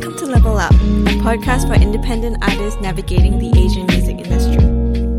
[0.00, 4.64] Welcome to Level Up, a podcast for independent artists navigating the Asian music industry.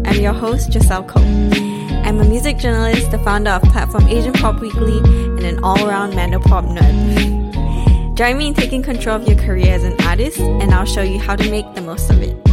[0.09, 1.23] I'm your host, Giselle Cole.
[1.23, 6.65] I'm a music journalist, the founder of platform Asian Pop Weekly, and an all-around Mandopop
[6.75, 8.17] nerd.
[8.17, 11.19] Join me in taking control of your career as an artist, and I'll show you
[11.19, 12.50] how to make the most of it.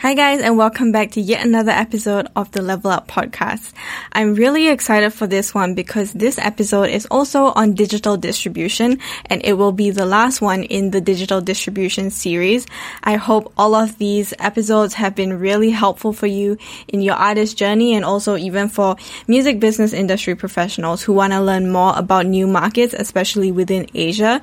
[0.00, 3.72] Hi guys and welcome back to yet another episode of the Level Up podcast.
[4.12, 9.44] I'm really excited for this one because this episode is also on digital distribution and
[9.44, 12.64] it will be the last one in the digital distribution series.
[13.02, 17.58] I hope all of these episodes have been really helpful for you in your artist
[17.58, 18.94] journey and also even for
[19.26, 24.40] music business industry professionals who want to learn more about new markets, especially within Asia.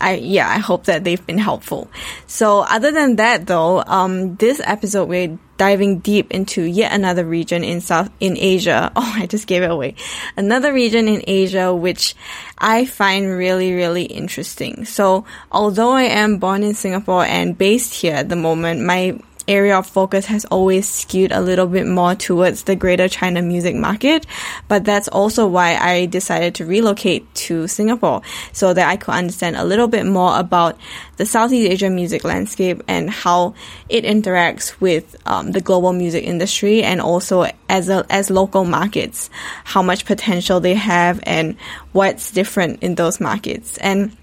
[0.00, 1.90] I yeah, I hope that they've been helpful.
[2.26, 7.64] So other than that though, um, this episode we're diving deep into yet another region
[7.64, 8.92] in South in Asia.
[8.96, 9.94] Oh, I just gave it away.
[10.36, 12.14] Another region in Asia which
[12.58, 14.84] I find really really interesting.
[14.84, 19.76] So although I am born in Singapore and based here at the moment, my area
[19.78, 24.26] of focus has always skewed a little bit more towards the greater China music market.
[24.68, 29.56] But that's also why I decided to relocate to Singapore so that I could understand
[29.56, 30.78] a little bit more about
[31.16, 33.54] the Southeast Asian music landscape and how
[33.88, 39.30] it interacts with um, the global music industry and also as a, as local markets,
[39.64, 41.56] how much potential they have and
[41.92, 43.78] what's different in those markets.
[43.78, 44.16] And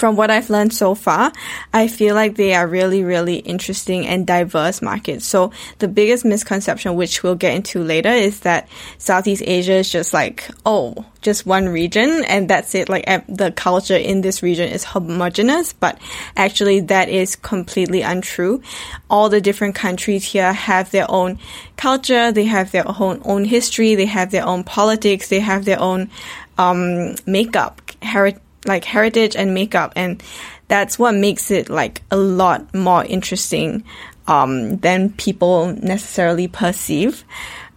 [0.00, 1.30] from what I've learned so far,
[1.74, 5.26] I feel like they are really, really interesting and diverse markets.
[5.26, 10.14] So the biggest misconception, which we'll get into later, is that Southeast Asia is just
[10.14, 12.88] like, oh, just one region and that's it.
[12.88, 16.00] Like the culture in this region is homogenous, but
[16.34, 18.62] actually that is completely untrue.
[19.10, 21.38] All the different countries here have their own
[21.76, 25.78] culture, they have their own, own history, they have their own politics, they have their
[25.78, 26.08] own
[26.56, 30.22] um, makeup, heritage like heritage and makeup and
[30.68, 33.84] that's what makes it like a lot more interesting
[34.28, 37.24] um, than people necessarily perceive.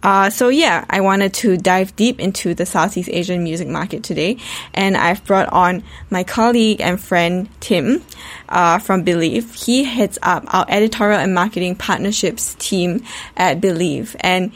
[0.04, 4.36] Uh, so yeah, I wanted to dive deep into the Southeast Asian music market today,
[4.74, 8.02] and I've brought on my colleague and friend Tim
[8.48, 9.54] uh, from Believe.
[9.54, 13.02] He heads up our editorial and marketing partnerships team
[13.36, 14.52] at Believe, and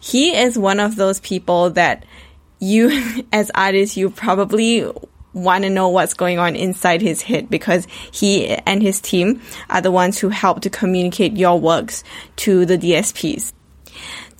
[0.00, 2.06] he is one of those people that
[2.60, 4.88] you, as artists, you probably
[5.32, 9.80] want to know what's going on inside his head because he and his team are
[9.80, 12.04] the ones who help to communicate your works
[12.36, 13.52] to the DSPs.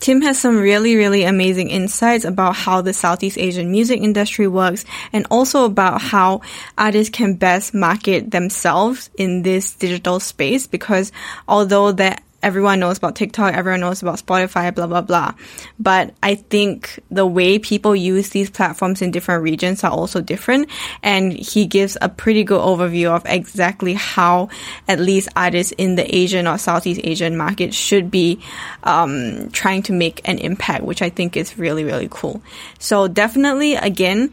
[0.03, 4.85] Tim has some really, really amazing insights about how the Southeast Asian music industry works
[5.13, 6.41] and also about how
[6.77, 11.13] artists can best market themselves in this digital space because
[11.47, 15.33] although that everyone knows about TikTok, everyone knows about Spotify, blah, blah, blah.
[15.79, 20.69] But I think the way people use these platforms in different regions are also different.
[21.03, 24.49] And he gives a pretty good overview of exactly how
[24.89, 28.41] at least artists in the Asian or Southeast Asian market should be
[28.83, 32.43] um, trying to make an impact, which I think is really, really cool.
[32.79, 34.33] So definitely, again,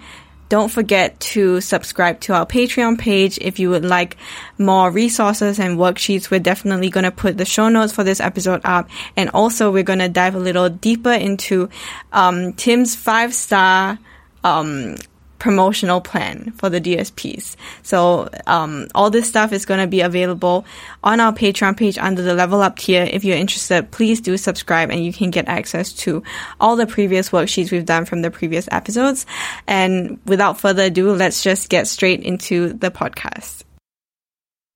[0.49, 4.17] don't forget to subscribe to our Patreon page if you would like
[4.57, 6.31] more resources and worksheets.
[6.31, 8.89] We're definitely going to put the show notes for this episode up.
[9.15, 11.69] And also we're going to dive a little deeper into,
[12.11, 13.99] um, Tim's five star,
[14.43, 14.95] um,
[15.39, 17.55] promotional plan for the DSPs.
[17.81, 20.65] So um, all this stuff is going to be available
[21.03, 23.07] on our Patreon page under the Level Up tier.
[23.09, 26.23] If you're interested, please do subscribe and you can get access to
[26.59, 29.25] all the previous worksheets we've done from the previous episodes.
[29.65, 33.63] And without further ado, let's just get straight into the podcast.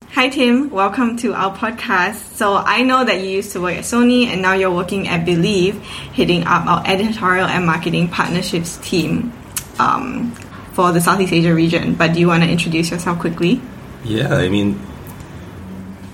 [0.10, 2.36] Hi Tim, welcome to our podcast.
[2.36, 5.26] So I know that you used to work at Sony and now you're working at
[5.26, 5.82] Believe,
[6.14, 9.34] heading up our editorial and marketing partnerships team.
[9.80, 10.36] Um,
[10.74, 11.96] for the Southeast Asia region.
[11.96, 13.62] But do you want to introduce yourself quickly?
[14.04, 14.80] Yeah, I mean,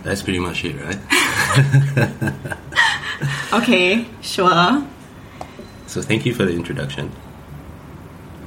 [0.04, 1.00] that's pretty much it, right?
[3.54, 4.86] okay, sure.
[5.88, 7.12] So thank you for the introduction.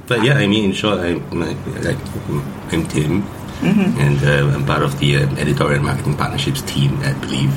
[0.07, 1.57] But yeah, I mean, in short, I'm, like,
[2.71, 3.99] I'm Tim, mm-hmm.
[3.99, 7.53] and uh, I'm part of the uh, editorial marketing partnerships team at Believe.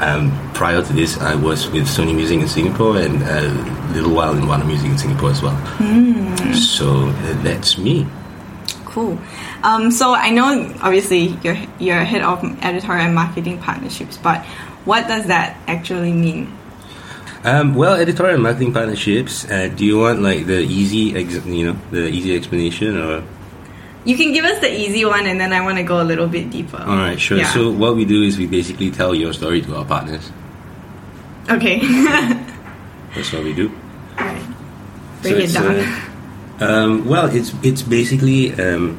[0.00, 4.36] Um, prior to this, I was with Sony Music in Singapore and a little while
[4.36, 5.56] in Warner Music in Singapore as well.
[5.78, 6.54] Mm.
[6.54, 8.06] So uh, that's me.
[8.84, 9.18] Cool.
[9.62, 14.44] Um, so I know obviously you're you're head of editorial and marketing partnerships, but
[14.84, 16.56] what does that actually mean?
[17.44, 19.44] Um, well, editorial and marketing partnerships.
[19.50, 23.22] Uh, do you want like the easy, ex- you know, the easy explanation, or
[24.04, 26.28] you can give us the easy one, and then I want to go a little
[26.28, 26.78] bit deeper.
[26.78, 27.38] All right, sure.
[27.38, 27.52] Yeah.
[27.52, 30.30] So what we do is we basically tell your story to our partners.
[31.50, 31.78] Okay.
[33.14, 33.70] That's what we do.
[34.18, 34.42] All right.
[35.22, 35.76] Break so it down.
[35.76, 36.04] Uh,
[36.60, 38.98] Um, well, it's it's basically um,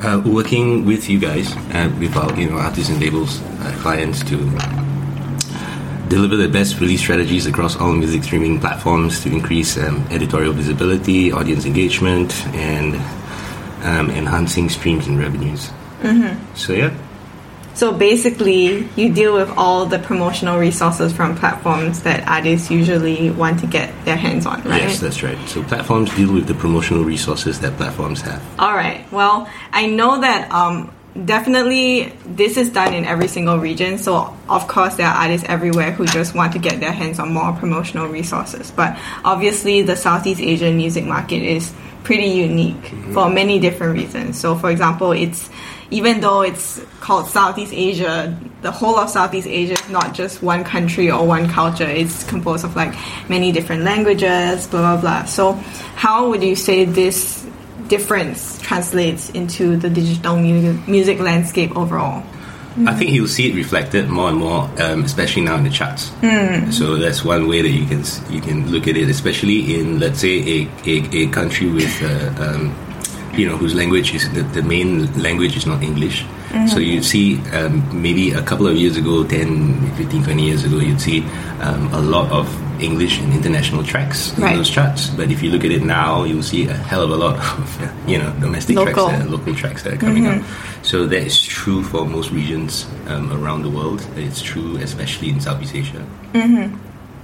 [0.00, 4.22] uh, working with you guys, uh, with our you know artists and labels uh, clients
[4.30, 4.36] to
[6.08, 11.32] deliver the best release strategies across all music streaming platforms to increase um, editorial visibility,
[11.32, 12.94] audience engagement, and
[13.84, 15.70] um, enhancing streams and revenues.
[16.54, 16.92] So yeah,
[17.74, 23.60] So basically, you deal with all the promotional resources from platforms that artists usually want
[23.60, 24.82] to get their hands on, right?
[24.82, 25.38] yes, that's right.
[25.48, 28.42] So platforms deal with the promotional resources that platforms have.
[28.58, 29.00] All right.
[29.10, 30.92] Well, I know that um,
[31.22, 33.98] definitely this is done in every single region.
[33.98, 37.32] So, of course, there are artists everywhere who just want to get their hands on
[37.32, 38.70] more promotional resources.
[38.70, 41.72] But obviously, the Southeast Asian music market is
[42.02, 43.14] pretty unique mm-hmm.
[43.14, 44.38] for many different reasons.
[44.40, 45.48] So, for example, it's
[45.90, 50.64] even though it's called Southeast Asia, the whole of Southeast Asia is not just one
[50.64, 51.84] country or one culture.
[51.84, 52.94] It's composed of like
[53.28, 55.24] many different languages, blah blah blah.
[55.26, 55.52] So,
[55.94, 57.46] how would you say this
[57.88, 62.22] difference translates into the digital music, music landscape overall?
[62.86, 66.10] I think you'll see it reflected more and more, um, especially now in the charts.
[66.72, 70.18] So that's one way that you can you can look at it, especially in let's
[70.18, 72.74] say a a, a country with uh, um,
[73.38, 76.24] you know whose language is the, the main language is not English.
[76.68, 80.78] So you see um, maybe a couple of years ago, 10, 15, 20 years ago,
[80.78, 81.20] you'd see
[81.58, 82.46] um, a lot of
[82.80, 84.56] English and international tracks in Right.
[84.56, 85.08] those charts.
[85.10, 88.08] But if you look at it now, you'll see a hell of a lot of
[88.08, 89.08] you know domestic Local.
[89.08, 90.42] tracks, that, local tracks that are coming up.
[90.82, 94.06] So that is true for most regions um, around the world.
[94.16, 96.04] It's true, especially in Southeast Asia.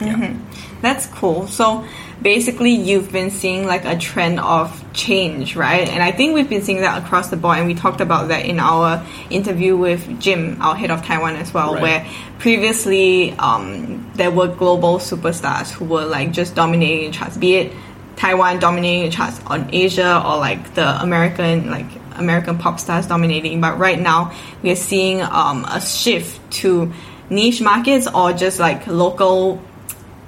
[0.00, 0.34] Yeah.
[0.82, 1.46] That's cool.
[1.46, 1.84] So
[2.22, 5.88] basically, you've been seeing like a trend of change, right?
[5.88, 7.58] And I think we've been seeing that across the board.
[7.58, 11.52] And we talked about that in our interview with Jim, our head of Taiwan as
[11.52, 11.82] well, Right.
[11.82, 12.06] where
[12.38, 17.72] previously um, there were global superstars who were like just dominating charts, be it
[18.16, 21.86] Taiwan dominating charts on Asia or like the American like
[22.16, 23.60] American pop stars dominating.
[23.60, 24.32] But right now
[24.62, 26.92] we are seeing um, a shift to
[27.30, 29.62] niche markets or just like local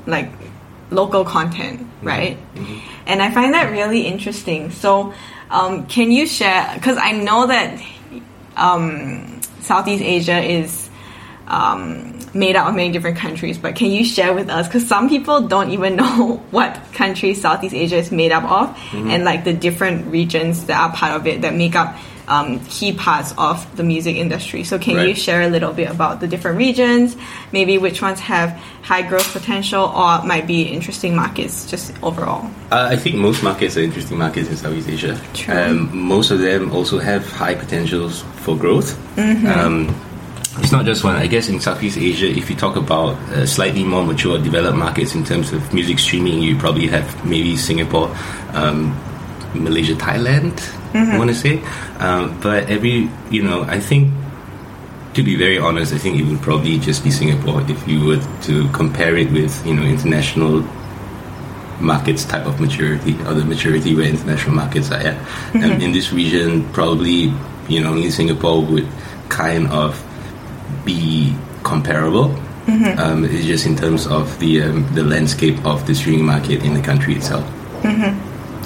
[0.07, 0.31] like
[0.91, 2.39] local content, right?
[3.07, 4.71] And I find that really interesting.
[4.71, 5.15] So,
[5.51, 6.71] um, can you share?
[6.75, 7.83] Because I know that
[8.57, 10.91] um, Southeast Asia is
[11.47, 14.67] um, made up of many different countries, but can you share with us?
[14.67, 19.25] Because some people don't even know what country Southeast Asia is made up of, and
[19.25, 21.97] like the different regions that are part of it that make up
[22.33, 24.65] um, key parts of the music industry.
[24.65, 27.17] So, can you share a little bit about the different regions?
[27.53, 28.51] Maybe which ones have
[28.83, 32.51] high growth potential or might be interesting markets just overall.
[32.71, 35.21] Uh, I think most markets are interesting markets in Southeast Asia.
[35.35, 35.55] True.
[35.55, 38.97] Um, most of them also have high potentials for growth.
[39.19, 39.95] Um,
[40.59, 41.17] it's not just one.
[41.17, 45.15] I guess in Southeast Asia, if you talk about uh, slightly more mature, developed markets
[45.15, 48.15] in terms of music streaming, you probably have maybe Singapore,
[48.53, 48.99] um,
[49.55, 50.61] Malaysia, Thailand.
[50.95, 51.63] I want to say,
[51.99, 54.13] um, but every you know, I think
[55.15, 58.21] to be very honest, I think it would probably just be Singapore if you were
[58.43, 60.65] to compare it with you know international
[61.81, 65.17] markets type of maturity or the maturity where international markets are at.
[65.55, 67.33] And in this region, probably
[67.69, 68.87] you know only Singapore would
[69.29, 69.97] kind of
[70.85, 72.35] be comparable.
[72.99, 76.75] Um, it's just in terms of the um, the landscape of the streaming market in
[76.75, 77.45] the country itself.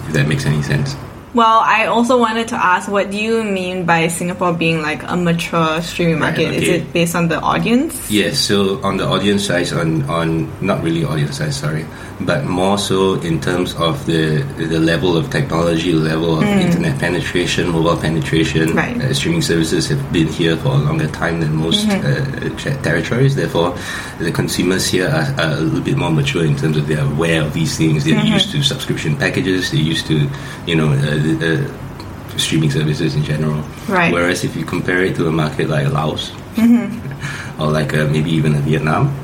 [0.07, 0.95] If that makes any sense.
[1.37, 5.15] Well, I also wanted to ask, what do you mean by Singapore being like a
[5.15, 6.55] mature streaming Right, market?
[6.55, 8.11] Is it based on the audience?
[8.11, 11.85] Yes, so on the audience size, on, on not really audience size, sorry,
[12.21, 17.69] but more so in terms of the the level of technology, level of internet penetration,
[17.69, 18.75] mobile penetration.
[18.75, 18.97] Right.
[19.01, 23.37] Uh, streaming services have been here for a longer time than most uh, territories.
[23.37, 23.77] Therefore,
[24.19, 27.43] the consumers here are, are a little bit more mature in terms of they're aware
[27.43, 28.05] of these things.
[28.05, 29.71] They're used to subscription packages.
[29.71, 30.29] They're used to,
[30.67, 33.63] you know, uh, the- uh, streaming services in general.
[33.89, 34.13] Right.
[34.13, 36.33] Whereas if you compare it to a market like Laos,
[37.59, 39.15] or like uh, maybe even a Vietnam,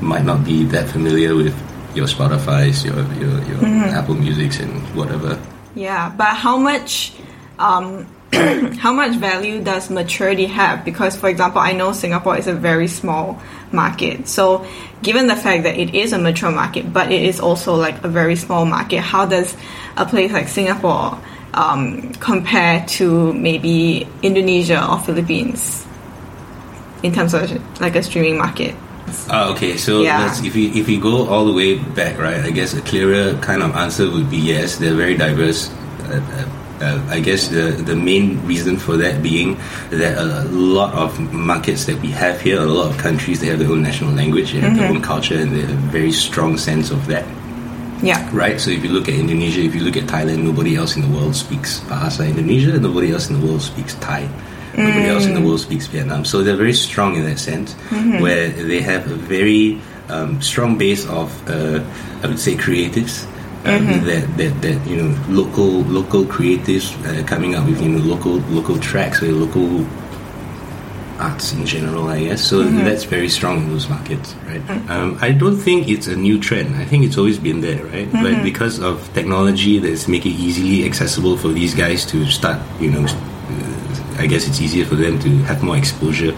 [0.00, 1.54] might not be that familiar with
[1.96, 3.64] your Spotify's, your your, your
[3.96, 5.40] Apple Music's, and whatever.
[5.74, 7.12] Yeah, but how much
[7.58, 8.06] um,
[8.78, 10.84] how much value does maturity have?
[10.84, 13.40] Because, for example, I know Singapore is a very small
[13.72, 14.28] market.
[14.28, 14.66] So,
[15.02, 18.08] given the fact that it is a mature market, but it is also like a
[18.08, 19.56] very small market, how does
[19.96, 21.18] a place like Singapore
[21.54, 25.86] um, compare to maybe Indonesia or Philippines
[27.02, 28.74] in terms of like a streaming market?
[29.30, 30.26] Uh, okay, so Yeah.
[30.26, 32.42] let's, if we if we go all the way back, right?
[32.44, 34.76] I guess a clearer kind of answer would be yes.
[34.76, 35.70] They're very diverse.
[36.06, 36.46] Uh, uh,
[36.84, 39.56] uh, I guess the the main reason for that being
[39.90, 43.58] that a lot of markets that we have here, a lot of countries, they have
[43.58, 46.58] their own national language, they have their own culture, and they have a very strong
[46.58, 47.24] sense of that.
[48.04, 48.20] Yeah.
[48.30, 48.60] Right?
[48.60, 51.08] So if you look at Indonesia, if you look at Thailand, nobody else in the
[51.08, 54.28] world speaks Bahasa Indonesia, nobody else in the world speaks Thai.
[54.76, 56.24] Nobody else in the world speaks Vietnam.
[56.24, 57.74] So they're very strong in that sense,
[58.20, 61.82] where they have a very um, strong base of, uh,
[62.22, 63.26] I would say, creatives.
[63.64, 67.98] Um, that, that, that you know local local creatives uh, coming up with you know
[67.98, 69.84] local local tracks or local
[71.18, 72.44] arts in general, I guess.
[72.44, 74.62] So that's very strong in those markets, right?
[74.90, 76.76] Um, I don't think it's a new trend.
[76.76, 78.10] I think it's always been there, right?
[78.12, 82.90] But because of technology that's make it easily accessible for these guys to start, you
[82.90, 83.06] know,
[84.18, 86.32] I guess it's easier for them to have more exposure.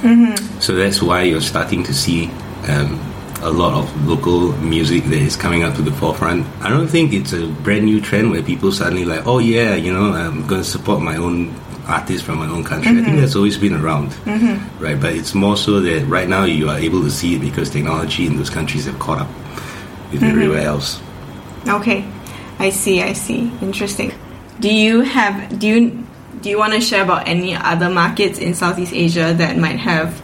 [0.00, 0.60] Mm-hmm.
[0.60, 2.30] So that's why you're starting to see
[2.68, 3.00] um,
[3.40, 6.46] a lot of local music that is coming up to the forefront.
[6.60, 9.92] I don't think it's a brand new trend where people suddenly like, oh yeah, you
[9.92, 11.54] know, I'm going to support my own
[11.86, 12.90] artist from my own country.
[12.90, 13.20] I think mm-hmm.
[13.20, 14.82] that's always been around, mm-hmm.
[14.82, 14.98] right?
[15.00, 18.26] But it's more so that right now you are able to see it because technology
[18.26, 19.28] in those countries have caught up
[20.12, 21.00] with everywhere else.
[21.66, 22.06] Okay,
[22.58, 23.02] I see.
[23.02, 23.52] I see.
[23.60, 24.12] Interesting.
[24.60, 26.03] Do you have do you
[26.40, 30.22] do you want to share about any other markets in Southeast Asia that might have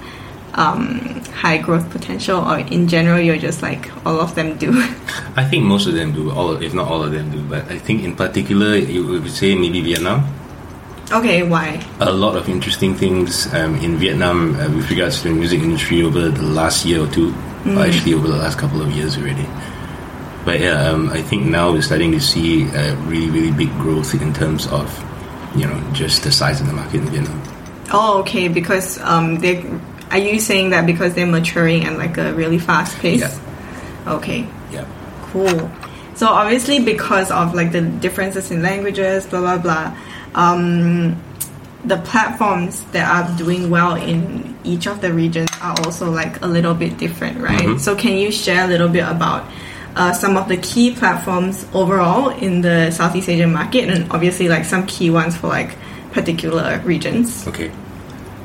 [0.54, 4.72] um, high growth potential, or in general, you're just like all of them do?
[5.36, 7.42] I think most of them do, all if not all of them do.
[7.42, 10.26] But I think in particular, you would say maybe Vietnam.
[11.12, 11.82] okay, why?
[12.00, 16.02] a lot of interesting things um, in Vietnam uh, with regards to the music industry
[16.02, 17.34] over the last year or two,
[17.66, 19.46] or actually over the last couple of years already.
[20.44, 24.14] But yeah, um, I think now we're starting to see uh, really, really big growth
[24.14, 24.88] in terms of,
[25.54, 27.42] you know, just the size of the market in Vietnam.
[27.92, 28.48] Oh, okay.
[28.48, 29.64] Because um, they
[30.10, 33.20] are you saying that because they're maturing at like a really fast pace?
[33.20, 34.14] Yeah.
[34.14, 34.46] Okay.
[34.72, 34.86] Yeah.
[35.32, 35.70] Cool.
[36.14, 39.96] So obviously, because of like the differences in languages, blah blah blah,
[40.34, 41.22] um,
[41.84, 46.46] the platforms that are doing well in each of the regions are also like a
[46.46, 47.80] little bit different, right?
[47.80, 49.46] So can you share a little bit about
[49.96, 54.64] uh, some of the key platforms overall in the Southeast Asian market, and obviously like
[54.64, 55.76] some key ones for like
[56.12, 57.46] particular regions?
[57.46, 57.70] Okay.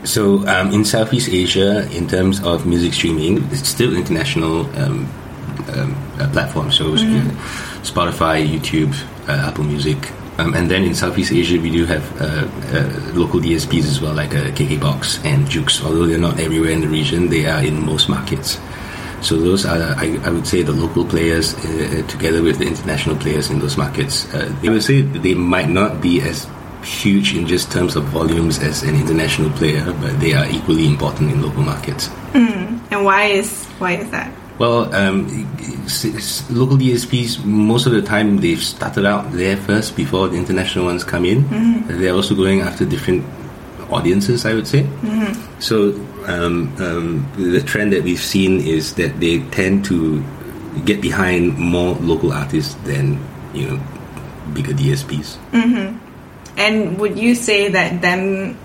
[0.04, 5.10] So um, in Southeast Asia, in terms of music streaming, it's still international um,
[5.74, 6.78] um, uh, platforms.
[6.78, 7.32] So know,
[7.82, 8.94] Spotify, YouTube,
[9.28, 9.98] uh, Apple Music,
[10.38, 14.14] um, and then in Southeast Asia, we do have uh, uh, local DSPs as well,
[14.14, 15.84] like uh, KKBox and JOOX.
[15.84, 18.60] Although they're not everywhere in the region, they are in most markets.
[19.26, 22.68] So those are, I, I would say, the local players uh, uh, together with the
[22.68, 24.32] international players in those markets.
[24.32, 26.48] Uh, I would say they might not be as
[26.84, 31.32] huge in just terms of volumes as an international player, but they are equally important
[31.32, 32.08] in local markets.
[32.92, 34.32] And why is why is that?
[34.60, 35.26] Well, um,
[36.52, 41.04] local DSPs, most of the time they've started out there first before the international ones
[41.04, 41.50] come in.
[41.88, 43.26] They're also going after different
[43.90, 44.88] audiences, I would say.
[45.60, 45.94] So
[46.28, 50.24] um, um, the trend that we've seen is that they tend to
[50.84, 53.84] get behind more local artists than you know
[54.54, 55.38] bigger DSPs.
[56.58, 58.58] And would you say that them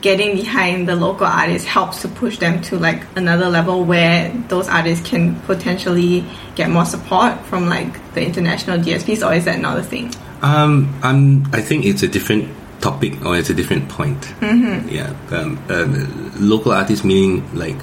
[0.00, 4.66] getting behind the local artists helps to push them to like another level where those
[4.68, 9.78] artists can potentially get more support from like the international DSPs, or is that not
[9.78, 10.12] a thing?
[10.42, 12.48] Um, I'm, I think it's a different
[12.80, 14.20] topic or it's a different point.
[14.40, 14.88] Mm-hmm.
[14.88, 15.12] Yeah.
[15.30, 17.76] Um, um, local artists meaning like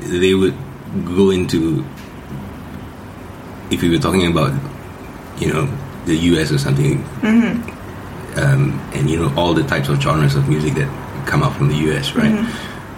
[0.00, 0.54] they would
[1.04, 1.84] go into,
[3.70, 4.52] if we were talking about,
[5.38, 5.68] you know,
[6.06, 7.04] the US or something,
[8.36, 10.88] um, and you know, all the types of genres of music that
[11.26, 12.46] come out from the US, right?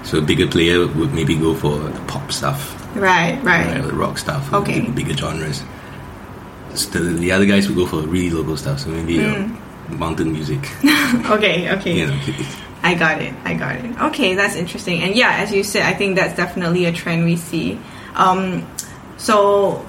[0.04, 3.80] So a bigger player would maybe go for the pop stuff, Right, right.
[3.82, 4.80] right, rock stuff, Okay.
[4.90, 5.62] bigger genres.
[6.74, 9.48] So the, the other guys would go for really local stuff, so maybe uh,
[9.88, 10.60] mountain music.
[11.26, 11.98] Okay, okay.
[12.00, 12.18] you know,
[12.82, 13.32] I got it.
[13.44, 14.00] I got it.
[14.02, 15.02] Okay, that's interesting.
[15.02, 17.78] And yeah, as you said, I think that's definitely a trend we see.
[18.14, 18.66] Um,
[19.16, 19.84] so,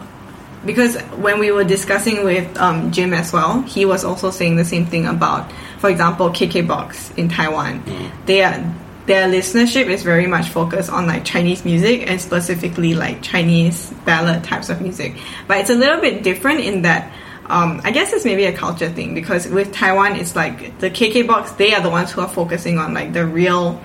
[0.66, 4.66] because when we were discussing with um, Jim as well, he was also saying the
[4.66, 7.84] same thing about, for example, KKBox in Taiwan.
[8.26, 8.64] They are,
[9.08, 14.44] their listenership is very much focused on like Chinese music and specifically like Chinese ballad
[14.44, 15.16] types of music.
[15.48, 17.12] But it's a little bit different in that
[17.48, 21.58] um, I guess it's maybe a culture thing because with Taiwan, it's like the KKBox.
[21.58, 23.82] They are the ones who are focusing on like the real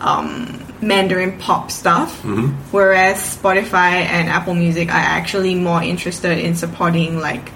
[0.00, 2.22] um, Mandarin pop stuff,
[2.70, 7.50] whereas Spotify and Apple Music are actually more interested in supporting like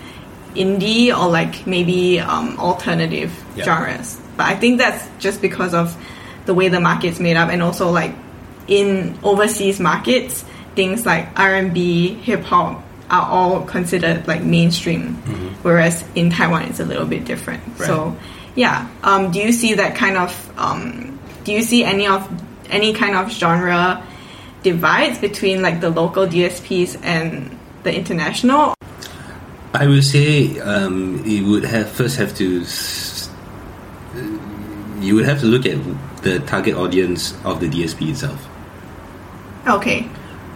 [0.55, 3.65] indie or like maybe um, alternative Yeah.
[3.65, 4.19] genres.
[4.37, 5.97] But I think that's just because of
[6.47, 8.15] the way the market's made up, and also like
[8.67, 10.45] in overseas markets,
[10.75, 15.15] things like R and B, hip hop are all considered like mainstream,
[15.63, 17.63] whereas in Taiwan it's a little bit different.
[17.79, 17.87] Right.
[17.87, 18.17] So,
[18.55, 18.89] yeah.
[19.03, 20.31] Um, do you see that kind of?
[20.59, 22.29] Um, do you see any of
[22.71, 24.07] any kind of genre
[24.63, 28.75] divides between like the local DSPs and the international?
[29.73, 33.31] I would say um, you would have first have to s-
[35.01, 35.79] you would have to look at
[36.23, 38.47] the target audience of the DSP itself.
[39.67, 40.09] Okay.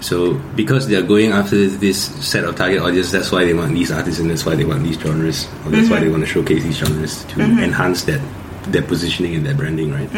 [0.04, 3.72] So because they are going after this set of target audience, that's why they want
[3.72, 6.28] these artists and that's why they want these genres, or that's why they want to
[6.28, 8.20] showcase these genres to enhance that
[8.68, 10.12] their positioning and their branding, right?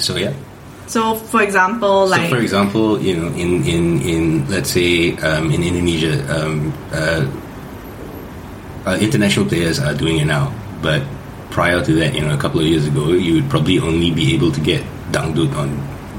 [0.00, 0.32] So yeah.
[0.86, 5.52] So, for example, like so for example, you know, in in in let's say um,
[5.52, 7.28] in Indonesia, um, uh,
[8.88, 11.04] uh, international players are doing it now, but
[11.50, 14.32] prior to that, you know, a couple of years ago, you would probably only be
[14.32, 14.80] able to get
[15.12, 15.68] Dangdut on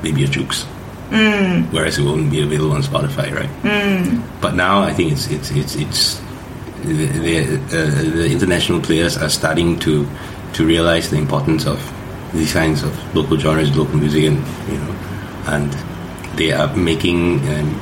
[0.06, 0.70] Baby JOOX.
[1.12, 1.72] Mm.
[1.74, 3.50] Whereas it won't be available on Spotify, right?
[3.64, 4.24] Mm.
[4.40, 6.22] But now I think it's it's it's it's
[6.84, 10.08] the the, uh, the international players are starting to
[10.54, 11.80] to realize the importance of
[12.34, 14.38] these kinds of local genres, local music, and
[14.72, 14.96] you know,
[15.48, 15.72] and
[16.38, 17.82] they are making um,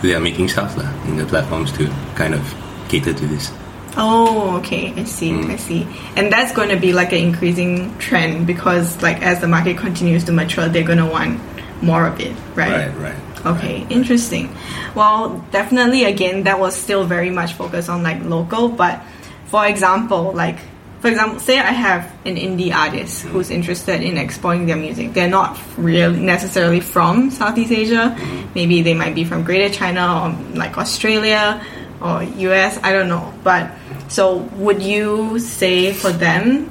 [0.00, 0.76] they are making stuff
[1.06, 2.42] in the platforms to kind of
[2.88, 3.52] cater to this.
[3.96, 4.92] Oh, okay.
[4.94, 5.30] I see.
[5.32, 5.50] Mm.
[5.50, 5.86] I see.
[6.16, 10.24] And that's going to be like an increasing trend because, like, as the market continues
[10.24, 11.40] to mature, they're going to want
[11.82, 12.88] more of it, right?
[12.88, 13.16] Right, right.
[13.44, 14.54] Okay, interesting.
[14.94, 18.68] Well, definitely, again, that was still very much focused on like local.
[18.68, 19.02] But
[19.46, 20.58] for example, like,
[21.00, 25.12] for example, say I have an indie artist who's interested in exporting their music.
[25.12, 28.16] They're not really necessarily from Southeast Asia.
[28.54, 31.60] Maybe they might be from Greater China or like Australia
[32.00, 32.78] or US.
[32.84, 33.34] I don't know.
[33.42, 33.72] But
[34.12, 36.68] so, would you say for them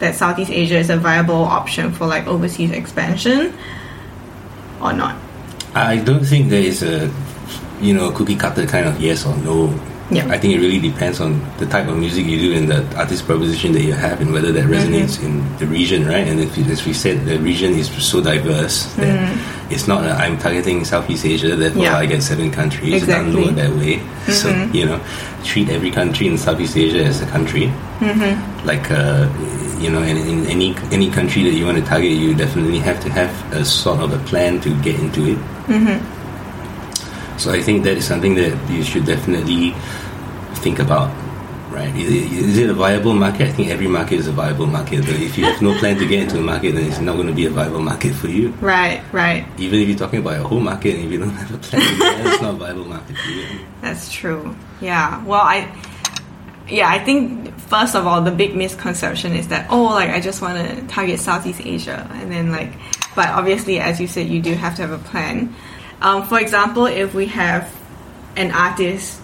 [0.00, 3.56] that Southeast Asia is a viable option for like overseas expansion
[4.82, 5.16] or not?
[5.74, 7.10] I don't think there is a
[7.80, 9.72] you know cookie cutter kind of yes or no.
[10.10, 10.28] Yeah.
[10.28, 13.24] I think it really depends on the type of music you do and the artist
[13.24, 15.40] proposition that you have and whether that resonates mm-hmm.
[15.40, 16.28] in the region, right?
[16.28, 19.00] And if, as we said, the region is so diverse mm-hmm.
[19.00, 21.96] that it's not I'm targeting Southeast Asia, therefore Yeah.
[21.96, 23.02] I get seven countries.
[23.02, 23.44] It doesn't Exactly.
[23.44, 23.98] work that way.
[24.32, 24.76] So, mm-hmm.
[24.76, 25.00] you know,
[25.42, 27.72] treat every country in Southeast Asia as a country.
[28.64, 29.28] Like, uh,
[29.80, 33.00] you know, in, in any any country that you want to target, you definitely have
[33.04, 35.38] to have a sort of a plan to get into it.
[37.38, 39.74] So I think that is something that you should definitely
[40.62, 41.14] think about.
[41.70, 41.94] Right?
[41.96, 43.48] Is it, is it a viable market?
[43.48, 45.00] I think every market is a viable market.
[45.00, 47.26] But if you have no plan to get into a market, then it's not going
[47.26, 48.50] to be a viable market for you.
[48.60, 49.44] Right, right.
[49.58, 51.82] Even if you're talking about a whole market and if you don't have a plan,
[52.26, 53.46] it's not a viable market for you.
[53.80, 54.54] That's true.
[54.80, 55.24] Yeah.
[55.24, 55.74] Well, I
[56.68, 60.40] yeah, I think first of all, the big misconception is that oh, like I just
[60.40, 62.72] want to target Southeast Asia, and then like,
[63.14, 65.54] but obviously, as you said, you do have to have a plan.
[66.02, 67.70] Um, for example, if we have
[68.36, 69.20] an artist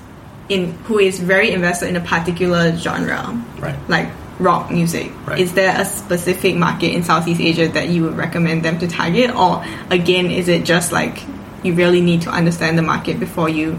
[0.49, 3.75] in who is very invested in a particular genre, Right.
[3.89, 5.39] like rock music, Right.
[5.39, 9.35] is there a specific market in Southeast Asia that you would recommend them to target,
[9.35, 11.23] or again, is it just like
[11.63, 13.79] you really need to understand the market before you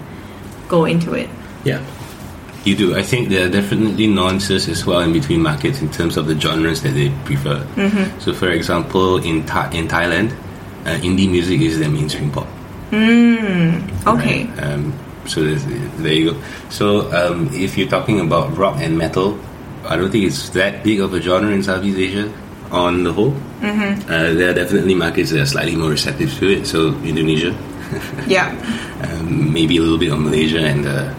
[0.70, 1.30] go into it?
[1.64, 1.80] Yeah.
[2.64, 2.96] You do.
[2.96, 6.40] I think there are definitely nuances as well in between markets in terms of the
[6.40, 7.66] genres that they prefer.
[8.20, 10.34] So, for example, in Tha- in Thailand,
[10.86, 12.46] uh, indie music is their mainstream pop.
[12.94, 14.46] Okay.
[14.46, 14.64] Right?
[14.64, 14.94] Um,
[15.26, 16.42] so there you go.
[16.70, 19.40] So um, if you're talking about rock and metal,
[19.86, 22.32] I don't think it's that big of a genre in Southeast Asia
[22.72, 23.32] on the whole.
[23.62, 24.12] Mm-hmm.
[24.12, 26.66] Uh, there are definitely markets that are slightly more receptive to it.
[26.66, 27.56] So Indonesia,
[28.28, 28.50] Yeah.
[29.04, 31.14] um, maybe a little bit of Malaysia, and uh,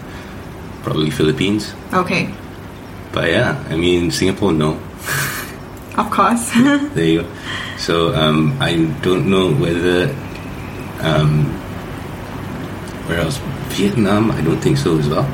[0.83, 1.73] probably Philippines.
[1.93, 2.29] Okay.
[3.11, 4.77] But yeah, I mean Singapore, no.
[5.95, 6.49] Of course.
[6.97, 7.27] There you go.
[7.77, 10.09] So um, I don't know whether
[11.05, 11.53] um,
[13.13, 13.37] where else?
[13.77, 15.27] Vietnam, I don't think so as well.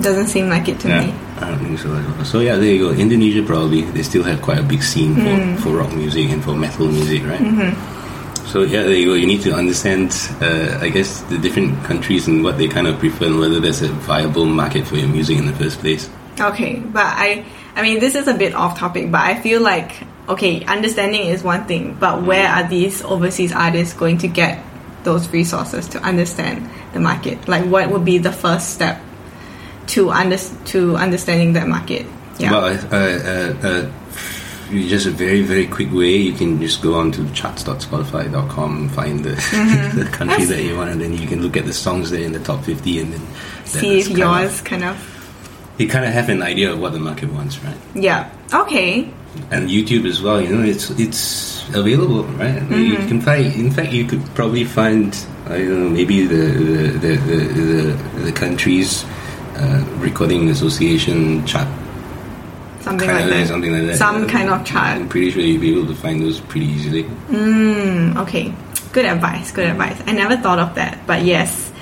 [0.00, 1.14] Doesn't seem like it to Yeah, me.
[1.40, 1.92] I don't think so.
[1.92, 2.24] as well.
[2.24, 2.90] So yeah, there you go.
[2.90, 5.56] Indonesia probably they still have quite a big scene for, hmm.
[5.56, 7.40] for rock music and for metal music, right?
[7.40, 8.46] Mm-hmm.
[8.46, 9.14] So yeah, there you go.
[9.14, 12.98] You need to understand, uh, I guess, the different countries and what they kind of
[12.98, 16.10] prefer and whether there's a viable market for your music in the first place.
[16.40, 19.94] Okay, but I I mean this is a bit off topic, but I feel like
[20.28, 22.58] okay, understanding is one thing, but where hmm.
[22.58, 24.58] are these overseas artists going to get
[25.04, 27.46] those resources to understand the market?
[27.48, 29.00] Like what would be the first step
[29.88, 32.06] to under, to understanding that market?
[32.38, 32.50] Yeah.
[32.50, 33.90] Well, uh, uh, uh,
[34.70, 39.24] just a very, very quick way, you can just go on to charts.spotify.com and find
[39.24, 39.30] the,
[39.94, 42.32] the country that you want, and then you can look at the songs there in
[42.32, 43.20] the top 50 and then
[43.64, 45.10] See if that's kind of- yours kind of
[45.78, 47.76] you kind of have an idea of what the market wants, right?
[47.96, 48.30] Yeah.
[48.52, 49.10] Okay.
[49.50, 52.62] And YouTube as well, you know, it's it's available, right?
[52.70, 55.14] You can find, in fact, you could probably find,
[55.46, 59.04] I don't know, maybe the the the the, the, country's
[59.56, 61.68] uh, recording association chart,
[62.80, 63.48] Something kind like that.
[63.48, 63.96] something like that.
[63.96, 64.98] Some kind of chart.
[64.98, 67.04] I'm pretty sure you'll be able to find those pretty easily.
[67.30, 68.54] Mm, okay,
[68.92, 69.50] good advice.
[69.50, 70.00] Good advice.
[70.06, 71.72] I never thought of that, but yes.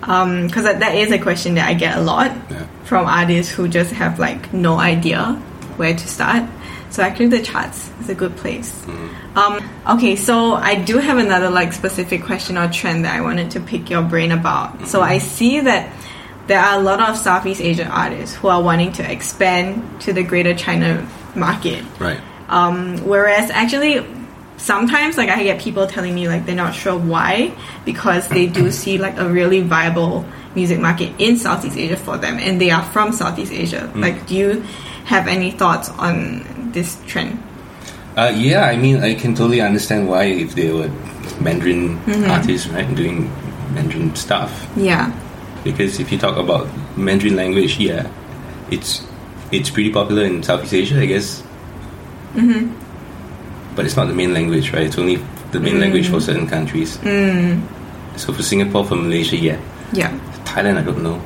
[0.00, 2.66] because that that is a question that I get a lot Yeah.
[2.84, 5.34] from artists who just have like no idea
[5.76, 6.44] where to start.
[6.92, 8.86] So actually, the charts is a good place.
[9.34, 13.52] Um, okay, so I do have another like specific question or trend that I wanted
[13.52, 14.86] to pick your brain about.
[14.86, 15.90] So I see that
[16.48, 20.22] there are a lot of Southeast Asian artists who are wanting to expand to the
[20.22, 21.82] Greater China market.
[21.98, 22.20] Right.
[22.50, 24.06] Um, whereas actually,
[24.58, 28.70] sometimes like I get people telling me like they're not sure why because they do
[28.82, 32.84] see like a really viable music market in Southeast Asia for them, and they are
[32.84, 33.90] from Southeast Asia.
[33.94, 34.66] Like, do you
[35.12, 37.36] have any thoughts on this trend?
[38.16, 40.88] Uh, yeah, I mean, I can totally understand why if they were
[41.40, 43.28] Mandarin artists, right, doing
[43.76, 44.50] Mandarin stuff.
[44.76, 45.12] Yeah,
[45.64, 48.08] Because if you talk about Mandarin language, yeah,
[48.70, 49.04] it's
[49.52, 51.44] it's pretty popular in Southeast Asia, I guess.
[52.34, 52.72] Mm-hmm.
[53.76, 54.88] But it's not the main language, right?
[54.88, 55.20] It's only
[55.52, 56.96] the main language for certain countries.
[57.04, 57.60] Mm.
[58.16, 59.60] So for Singapore, for Malaysia, yeah.
[59.92, 60.12] yeah.
[60.44, 61.20] Thailand, I don't know.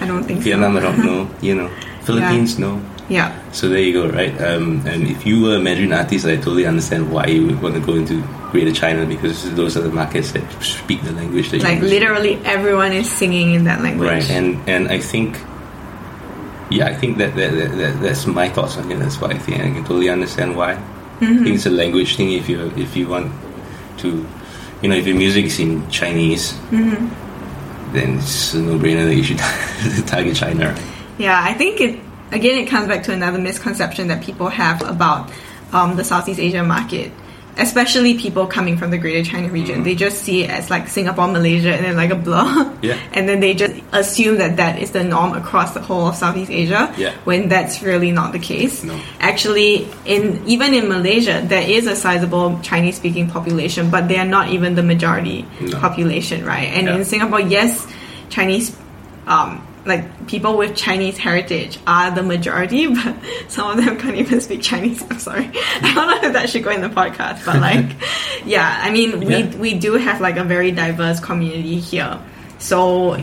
[0.00, 1.30] I don't think Vietnam, I don't know.
[1.42, 1.68] You know,
[2.06, 2.82] Philippines, no.
[3.12, 3.16] So.
[3.16, 4.32] Yeah, So there you go, right?
[4.40, 7.74] Um, and if you were a Mandarin artist, I totally understand why you would want
[7.74, 11.62] to go into Greater China because those are the markets that speak the language that
[11.62, 14.08] like literally everyone is singing in that language.
[14.08, 14.30] right.
[14.30, 15.36] And and I think,
[16.70, 18.98] yeah, I think that, that, that, that that's my thoughts on it.
[18.98, 20.72] That's why I think I can totally understand why.
[21.22, 22.32] I think it's a language thing.
[22.32, 23.30] If you if you want
[23.98, 24.26] to,
[24.82, 29.38] you know, if your music is in Chinese, then it's a no-brainer that you should
[30.08, 30.74] target China.
[31.18, 32.00] Yeah, I think it
[32.32, 35.30] again it comes back to another misconception that people have about
[35.72, 37.12] um, the Southeast Asia market,
[37.56, 39.82] especially people coming from the Greater China region.
[39.84, 42.68] They just see it as like Singapore, Malaysia, and then like a blur.
[42.82, 42.98] Yeah.
[43.12, 46.50] And then they just assume that that is the norm across the whole of Southeast
[46.50, 46.92] Asia.
[46.98, 47.14] Yeah.
[47.24, 48.82] When that's really not the case.
[48.82, 48.98] No.
[49.20, 54.48] Actually, in even in Malaysia, there is a sizable Chinese-speaking population, but they are not
[54.48, 55.78] even the majority No.
[55.78, 56.68] population, right?
[56.74, 56.96] And Yeah.
[56.96, 57.86] in Singapore, yes,
[58.30, 58.74] Chinese,
[59.28, 63.16] um, like people with Chinese heritage are the majority, but
[63.48, 65.02] some of them can't even speak Chinese.
[65.10, 65.50] I'm sorry.
[65.54, 67.96] I don't know if that should go in the podcast, but like,
[68.44, 69.56] yeah, I mean, we Yeah.
[69.56, 72.20] we do have like a very diverse community here.
[72.58, 73.22] So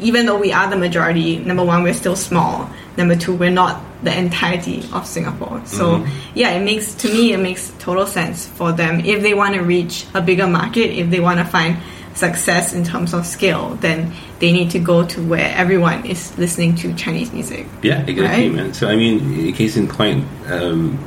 [0.00, 2.70] even though we are the majority, number one, we're still small.
[2.96, 5.60] Number two, we're not the entirety of Singapore.
[5.66, 6.38] So mm-hmm.
[6.38, 9.60] yeah, it makes to me it makes total sense for them if they want to
[9.60, 11.76] reach a bigger market, if they want to find
[12.14, 16.74] success in terms of scale, then they need to go to where everyone is listening
[16.76, 17.66] to Chinese music.
[17.82, 18.52] Yeah, exactly, Right?
[18.54, 18.74] man.
[18.74, 20.98] So I mean, a case in point, um,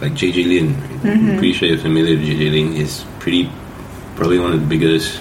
[0.00, 0.74] like JJ Lin.
[0.74, 1.08] Mm-hmm.
[1.08, 2.72] I'm pretty sure you're familiar with JJ Lin.
[2.76, 3.50] Is pretty
[4.16, 5.20] probably one of the biggest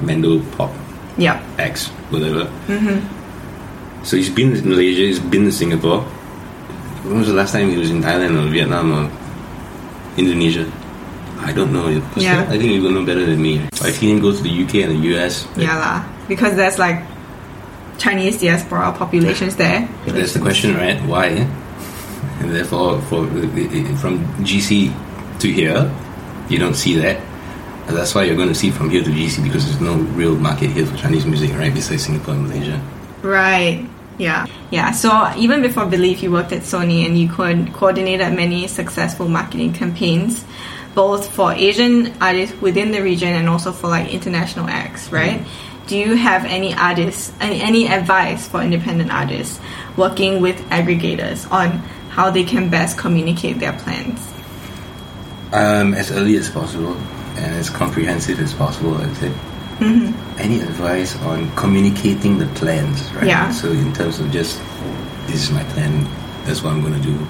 [0.00, 0.72] Mendo pop
[1.16, 1.40] Yeah.
[1.58, 2.44] acts, whatever.
[2.66, 4.04] Mm-hmm.
[4.04, 5.02] So he's been in Malaysia.
[5.02, 6.00] He's been in Singapore.
[7.04, 9.10] When was the last time he was in Thailand or Vietnam or
[10.16, 10.64] Indonesia?
[11.44, 11.88] I don't know.
[12.16, 12.42] Yeah.
[12.48, 13.60] I think you will know better than me.
[13.82, 15.46] I've seen him go to the UK and the US.
[15.56, 16.04] Yeah lah.
[16.28, 17.02] Because there's like
[17.98, 19.88] Chinese diaspora populations there.
[20.04, 21.00] But that's the question, right?
[21.04, 21.46] Why?
[22.40, 23.26] And therefore, for
[24.00, 24.92] from GC
[25.40, 25.90] to here,
[26.48, 27.20] you don't see that.
[27.86, 30.34] And that's why you're going to see from here to GC because there's no real
[30.36, 31.72] market here for Chinese music, right?
[31.72, 32.80] Besides Singapore and Malaysia.
[33.22, 33.84] Right.
[34.16, 34.46] Yeah.
[34.70, 34.92] Yeah.
[34.92, 39.72] So even before Believe, you worked at Sony and you co- coordinated many successful marketing
[39.74, 40.44] campaigns,
[40.94, 45.44] both for Asian artists within the region and also for like international acts, right?
[45.86, 49.60] Do you have any artists, any, any advice for independent artists
[49.96, 51.78] working with aggregators on
[52.08, 54.26] how they can best communicate their plans?
[55.52, 56.96] Um, as early as possible
[57.36, 59.28] and as comprehensive as possible, I'd say.
[59.78, 60.40] Mm-hmm.
[60.40, 63.26] Any advice on communicating the plans, right?
[63.26, 63.50] Yeah.
[63.50, 64.60] So in terms of just
[65.26, 66.04] this is my plan,
[66.44, 67.26] that's what I'm going to do.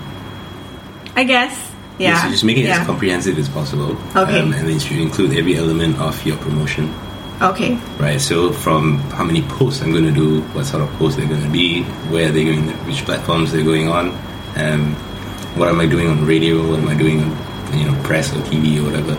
[1.17, 1.74] I guess.
[1.99, 2.23] Yeah.
[2.23, 2.81] so just make it yeah.
[2.81, 3.93] as comprehensive as possible.
[4.17, 4.41] Okay.
[4.41, 6.93] Um, and then you should include every element of your promotion.
[7.41, 7.77] Okay.
[7.99, 8.21] right?
[8.21, 11.43] So from how many posts I'm going to do, what sort of posts they're going
[11.43, 14.11] to be, where they're going, which platforms they're going on,
[14.57, 14.95] um,
[15.57, 18.41] what am I doing on radio, what am I doing on you know press or
[18.43, 19.17] TV or whatever.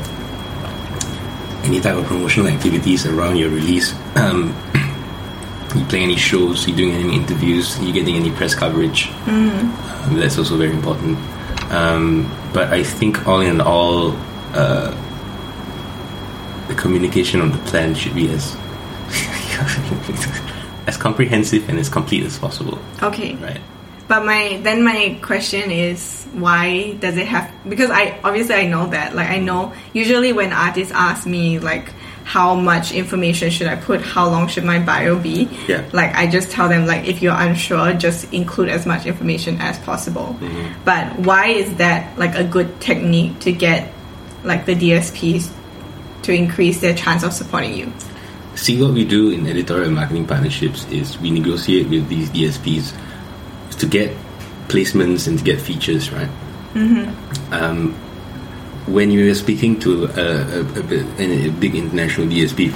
[1.64, 3.94] Any type of promotional activities around your release.
[4.16, 4.56] Um,
[5.76, 6.68] you play any shows?
[6.68, 7.80] You doing any interviews?
[7.80, 9.10] You getting any press coverage?
[9.28, 9.74] Um,
[10.12, 11.18] that's also very important.
[11.76, 14.16] Um, but I think all in all,
[14.54, 14.92] uh,
[16.70, 18.56] the communication of the plan should be as
[20.88, 23.36] as comprehensive and as complete as possible, Okay.
[23.36, 23.60] right?
[24.08, 28.86] But my then my question is why does it have because I obviously I know
[28.88, 31.92] that like I know usually when artists ask me like
[32.26, 34.02] how much information should I put?
[34.02, 35.48] How long should my bio be?
[35.68, 35.88] Yeah.
[35.94, 39.78] like I just tell them like if you're unsure just include as much information as
[39.80, 40.36] possible.
[40.84, 43.94] But why is that like a good technique to get
[44.44, 45.52] like the DSPs
[46.24, 47.94] to increase their chance of supporting you?
[48.56, 52.96] See, what we do in editorial marketing partnerships is we negotiate with these DSPs
[53.80, 54.16] to get
[54.68, 56.30] placements and to get features, right?
[57.52, 57.96] Um,
[58.88, 62.74] when you're speaking to a, a, a, a big international DSP,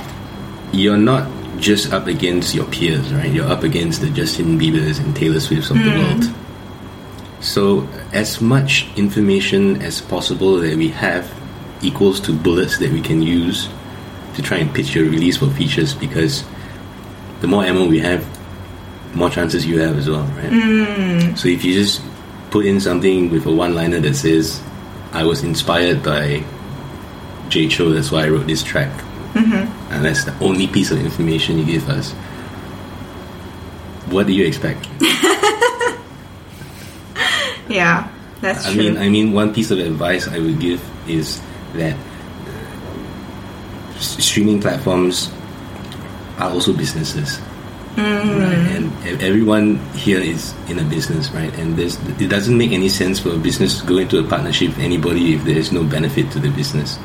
[0.71, 3.31] you're not just up against your peers, right?
[3.31, 5.99] You're up against the Justin Biebers and Taylor Swifts of the hmm.
[5.99, 6.35] world.
[7.41, 11.31] So, as much information as possible that we have
[11.81, 13.69] equals to bullets that we can use
[14.35, 16.43] to try and pitch your release for features because
[17.41, 18.27] the more ammo we have,
[19.15, 20.49] more chances you have as well, right?
[20.51, 21.35] Hmm.
[21.35, 22.01] So, if you just
[22.51, 24.61] put in something with a one liner that says,
[25.11, 26.43] I was inspired by
[27.49, 28.91] Jay Chou, that's why I wrote this track,
[29.33, 29.93] mm-hmm.
[29.93, 32.11] and that's the only piece of information you give us,
[34.11, 34.87] what do you expect?
[37.69, 38.09] Yeah,
[38.41, 38.81] that's I true.
[38.81, 41.39] mean, I mean, one piece of advice I would give is
[41.73, 45.31] that uh, streaming platforms
[46.39, 47.39] are also businesses,
[47.99, 48.57] right?
[48.75, 51.53] And everyone here is in a business, right?
[51.59, 54.69] And there's, it doesn't make any sense for a business to go into a partnership
[54.69, 56.97] with anybody if there is no benefit to the business.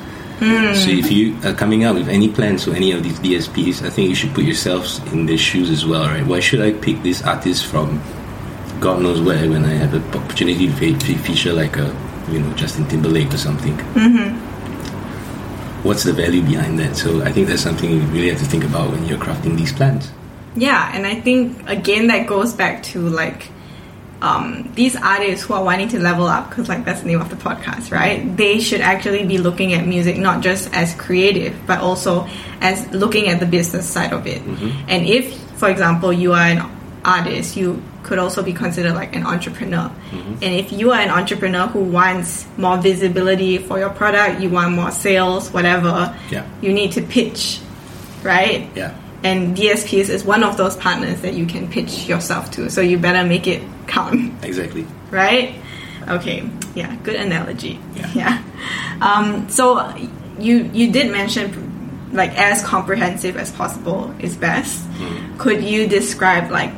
[0.74, 3.90] So if you are coming up with any plans for any of these DSPs, I
[3.90, 6.26] think you should put yourselves in their shoes as well, right?
[6.26, 8.02] Why should I pick this artist from
[8.80, 11.87] God knows where when I have an opportunity to fe- fe- feature like a,
[12.30, 13.74] you know, Justin Timberlake or something?
[13.94, 14.52] Mm-hmm.
[15.87, 16.96] What's the value behind that?
[16.96, 19.72] So I think that's something you really have to think about when you're crafting these
[19.72, 20.11] plans.
[20.56, 23.48] Yeah, and I think again that goes back to like
[24.22, 27.28] um, these artists who are wanting to level up because like that's the name of
[27.28, 28.34] the podcast, right?
[28.36, 32.26] They should actually be looking at music not just as creative but also
[32.60, 34.40] as looking at the business side of it.
[34.88, 36.70] And if, for example, you are an
[37.04, 39.90] artist, you could also be considered like an entrepreneur.
[40.12, 44.72] And if you are an entrepreneur who wants more visibility for your product, you want
[44.74, 46.46] more sales, whatever, Yeah.
[46.62, 47.60] you need to pitch,
[48.22, 48.70] right?
[48.74, 48.94] Yeah.
[49.24, 52.70] And DSPs is one of those partners that you can pitch yourself to.
[52.70, 54.87] So you better make it count, Exactly.
[55.10, 55.54] right?
[56.06, 57.80] Okay, yeah, good analogy.
[58.14, 58.42] Yeah.
[59.00, 59.96] Um, so
[60.38, 64.84] you you did mention like as comprehensive as possible is best.
[65.38, 66.70] Could you describe like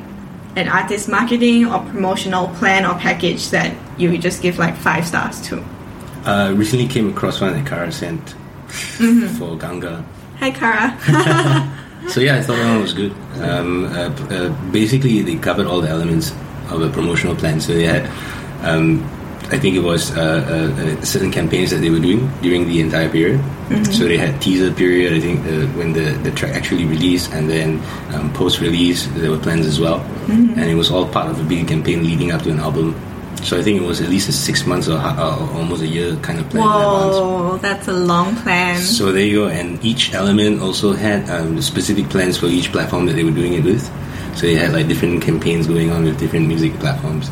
[0.54, 5.04] an artist marketing or promotional plan or package that you would just give like five
[5.06, 5.62] stars to?
[6.24, 8.30] Uh, recently came across one that Kara sent
[8.68, 10.04] for Gangga.
[10.38, 10.96] Hi, Kara.
[12.08, 13.12] So yeah, I thought that one was good.
[13.40, 16.32] Um, uh, uh, basically, they covered all the elements
[16.70, 17.60] of a promotional plan.
[17.60, 18.06] So they had,
[18.62, 19.04] um,
[19.52, 22.80] I think it was uh, uh, uh, certain campaigns that they were doing during the
[22.80, 23.40] entire period.
[23.92, 25.12] So they had teaser period.
[25.12, 27.82] I think uh, when the, the track actually released, and then
[28.14, 31.44] um, post release there were plans as well, and it was all part of a
[31.44, 32.94] big campaign leading up to an album.
[33.42, 36.16] So I think it was at least a six months or, or almost a year
[36.16, 36.64] kind of plan.
[36.64, 38.81] Whoa, that's a long plan.
[38.81, 43.07] So there you go, and each element also had um, specific plans for each platform
[43.07, 43.85] that they were doing it with.
[44.37, 47.31] So they had like different campaigns going on with different music platforms.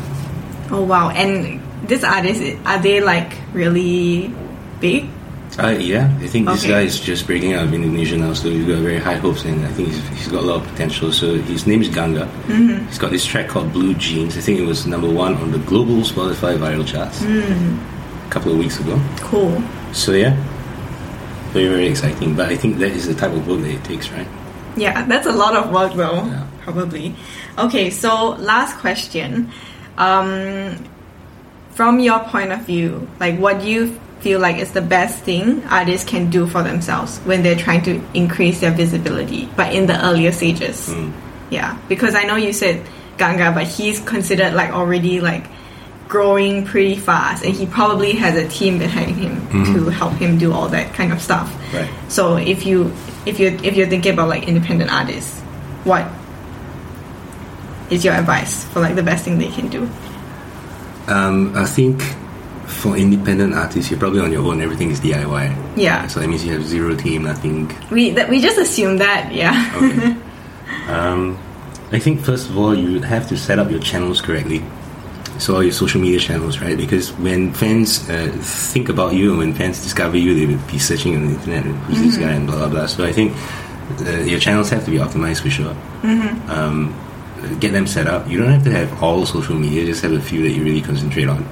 [0.71, 1.09] Oh wow!
[1.09, 4.33] And this artist, are they like really
[4.79, 5.09] big?
[5.57, 6.69] Uh, yeah, I think this Okay.
[6.73, 9.63] guy is just breaking out of Indonesia now, so he's got very high hopes, and
[9.65, 11.13] I think he's, he's got a lot of potential.
[11.13, 12.27] So his name is Gangga.
[12.51, 12.85] Mm-hmm.
[12.87, 14.35] He's got this track called Blue Jeans.
[14.37, 17.79] I think it was number one on the global Spotify viral charts Mm.
[18.27, 18.99] a couple of weeks ago.
[19.21, 19.63] Cool.
[19.93, 20.35] So yeah,
[21.55, 22.35] very very exciting.
[22.35, 24.27] But I think that is the type of work that it takes, right?
[24.75, 26.25] Yeah, that's a lot of work though.
[26.27, 26.43] Yeah.
[26.67, 27.15] Probably.
[27.57, 29.51] Okay, so last question.
[29.97, 30.75] Um,
[31.71, 35.63] from your point of view, like what do you feel like it's the best thing
[35.65, 40.03] artists can do for themselves when they're trying to increase their visibility, but in the
[40.03, 40.91] earlier stages?
[41.51, 42.83] Yeah, because I know you said
[43.19, 45.45] Gangga, but he's considered like already like
[46.07, 50.51] growing pretty fast, and he probably has a team behind him to help him do
[50.51, 51.53] all that kind of stuff.
[51.71, 51.87] Right.
[52.09, 52.91] So if you
[53.27, 55.39] if you if you're thinking about like independent artists,
[55.83, 56.09] what
[57.91, 59.87] is your advice for like the best thing they can do?
[61.05, 62.01] Um, I think
[62.67, 64.61] for independent artists, you're probably on your own.
[64.61, 65.77] Everything is DIY.
[65.77, 66.07] Yeah.
[66.07, 67.71] So that means you have zero team, nothing.
[67.91, 69.71] We that we just assume that, yeah.
[69.75, 70.15] Okay.
[70.91, 71.37] um,
[71.91, 74.63] I think first of all, you have to set up your channels correctly.
[75.37, 76.77] So all your social media channels, right?
[76.77, 80.79] Because when fans uh, think about you and when fans discover you, they would be
[80.79, 82.85] searching on the internet, who's this guy, and blah blah blah.
[82.87, 83.35] So I think
[84.01, 85.75] uh, your channels have to be optimized for sure.
[86.49, 86.95] Um,
[87.59, 88.27] get them set up.
[88.29, 90.81] You don't have to have all social media; just have a few that you really
[90.81, 91.45] concentrate on.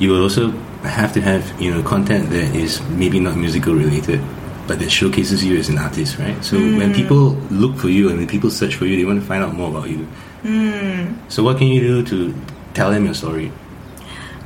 [0.00, 0.50] You will also
[0.82, 4.20] have to have you know content that is maybe not musical related,
[4.66, 6.42] but that showcases you as an artist, right?
[6.42, 9.26] So when people look for you and when people search for you, they want to
[9.26, 10.08] find out more about you.
[11.28, 12.34] So what can you do to
[12.72, 13.52] tell them your story?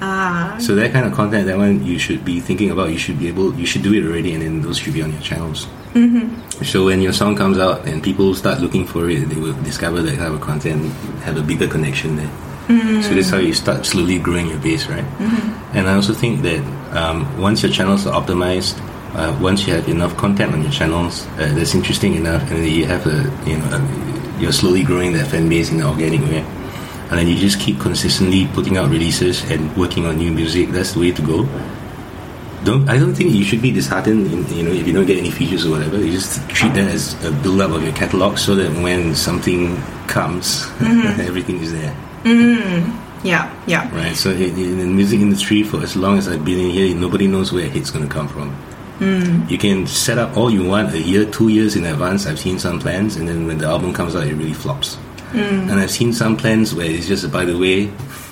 [0.01, 0.59] Ah.
[0.59, 2.90] So that kind of content, that one you should be thinking about.
[2.90, 5.12] You should be able, you should do it already, and then those should be on
[5.12, 5.67] your channels.
[5.95, 6.64] Mm-hmm.
[6.64, 10.03] So when your song comes out and people start looking for it, they will discover
[10.03, 12.31] that kind of content, have a bigger connection there.
[13.03, 15.05] So that's how you start slowly growing your base, right?
[15.74, 16.61] And I also think that
[16.96, 18.81] um, once your channels are optimized,
[19.14, 22.87] uh, once you have enough content on your channels uh, that's interesting enough, and you
[22.87, 26.40] have a, you know, uh, you're slowly growing that fan base in an organic way,
[27.11, 30.70] and then you just keep consistently putting out releases and working on new music.
[30.70, 31.46] That's the way to go.
[32.64, 35.18] Don't I don't think you should be disheartened, in, you know, if you don't get
[35.18, 35.98] any features or whatever.
[35.98, 39.77] You just treat that as a build up of your catalog, so that when something
[40.09, 40.66] comes,
[41.20, 41.94] everything is there.
[42.25, 43.01] Mm.
[43.23, 43.95] Yeah, yeah.
[43.95, 44.15] Right.
[44.15, 47.53] So in, the music industry, for as long as I've been in here, nobody knows
[47.53, 48.55] where a hit's going to come from.
[48.99, 49.51] Mm.
[49.51, 52.27] You can set up all you want a year, two years in advance.
[52.27, 54.97] I've seen some plans, and then when the album comes out, it really flops.
[55.33, 55.71] Mm.
[55.71, 57.91] And I've seen some plans where it's just by the way.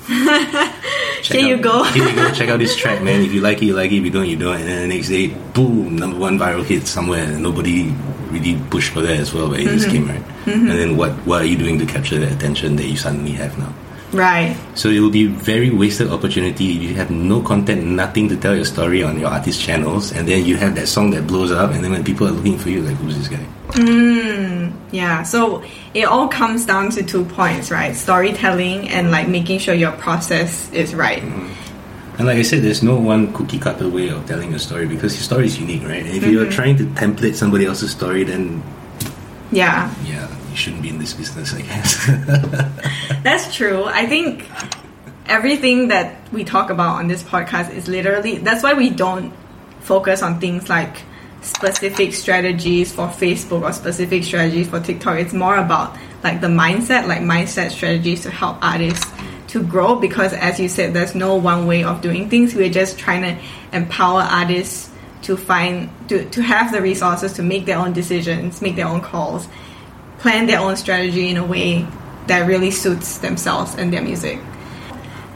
[1.22, 1.85] Here you go.
[1.85, 2.33] here you go.
[2.35, 3.22] Check out this track, man.
[3.22, 3.98] If you like it, you like it.
[3.98, 4.57] If you don't, you don't.
[4.57, 7.22] And then the next day, boom, number one viral hit somewhere.
[7.22, 7.94] And nobody
[8.28, 9.94] really pushed for that as well, but it just mm-hmm.
[9.94, 10.22] came right.
[10.46, 10.50] Mm-hmm.
[10.50, 11.12] And then what?
[11.24, 13.72] What are you doing to capture the attention that you suddenly have now?
[14.12, 14.57] Right.
[14.75, 18.55] So it will be very wasted opportunity if you have no content, nothing to tell
[18.55, 21.72] your story on your artist channels, and then you have that song that blows up,
[21.72, 23.44] and then when people are looking for you, like who's this guy?
[23.72, 27.96] Mm, yeah, so it all comes down to two points, right?
[27.96, 31.22] Storytelling and like making sure your process is right.
[31.22, 32.18] Mm-hmm.
[32.18, 35.14] And like I said, there's no one cookie cutter way of telling a story because
[35.14, 36.05] your story is unique, right?
[36.05, 36.53] And if you're mm-hmm.
[36.53, 38.62] trying to template somebody else's story, then
[39.51, 42.06] Yeah, yeah, you shouldn't be in this business, I guess.
[43.22, 43.84] that's true.
[43.84, 44.46] I think
[45.26, 49.32] everything that we talk about on this podcast is literally that's why we don't
[49.80, 51.02] focus on things like
[51.40, 55.18] specific strategies for Facebook or specific strategies for TikTok.
[55.18, 59.10] It's more about like the mindset, like mindset strategies to help artists
[59.48, 62.54] to grow because as you said there's no one way of doing things.
[62.54, 64.90] We're just trying to empower artists
[65.22, 69.00] to find to, to have the resources to make their own decisions, make their own
[69.00, 69.48] calls,
[70.22, 71.87] plan their own strategy in a way
[72.28, 74.38] that really suits themselves and their music.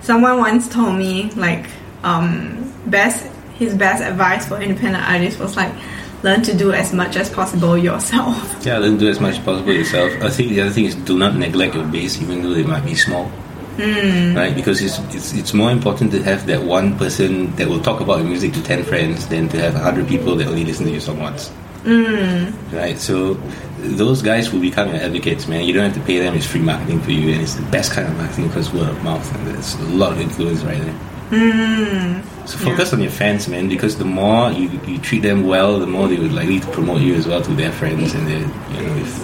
[0.00, 1.66] Someone once told me like
[2.04, 5.74] um, best his best advice for independent artists was like
[6.22, 8.36] learn to do as much as possible yourself.
[8.64, 10.12] yeah, learn to do as much as possible yourself.
[10.22, 12.84] I think the other thing is do not neglect your base, even though they might
[12.84, 13.30] be small.
[13.78, 18.00] Right, because it's, it's it's more important to have that one person that will talk
[18.00, 20.86] about your music to ten friends than to have a hundred people that only listen
[20.86, 21.52] to your song once.
[21.86, 22.52] Mm.
[22.72, 23.34] Right, so
[23.78, 25.64] those guys will become your advocates, man.
[25.64, 27.92] You don't have to pay them; it's free marketing for you, and it's the best
[27.92, 30.98] kind of marketing because word of mouth, and there's a lot of influence right there.
[31.30, 32.24] Mm.
[32.48, 35.86] So focus on your fans, man, because the more you, you treat them well, the
[35.86, 38.42] more they would likely to promote you as well to their friends, and then
[38.74, 39.18] you know it's,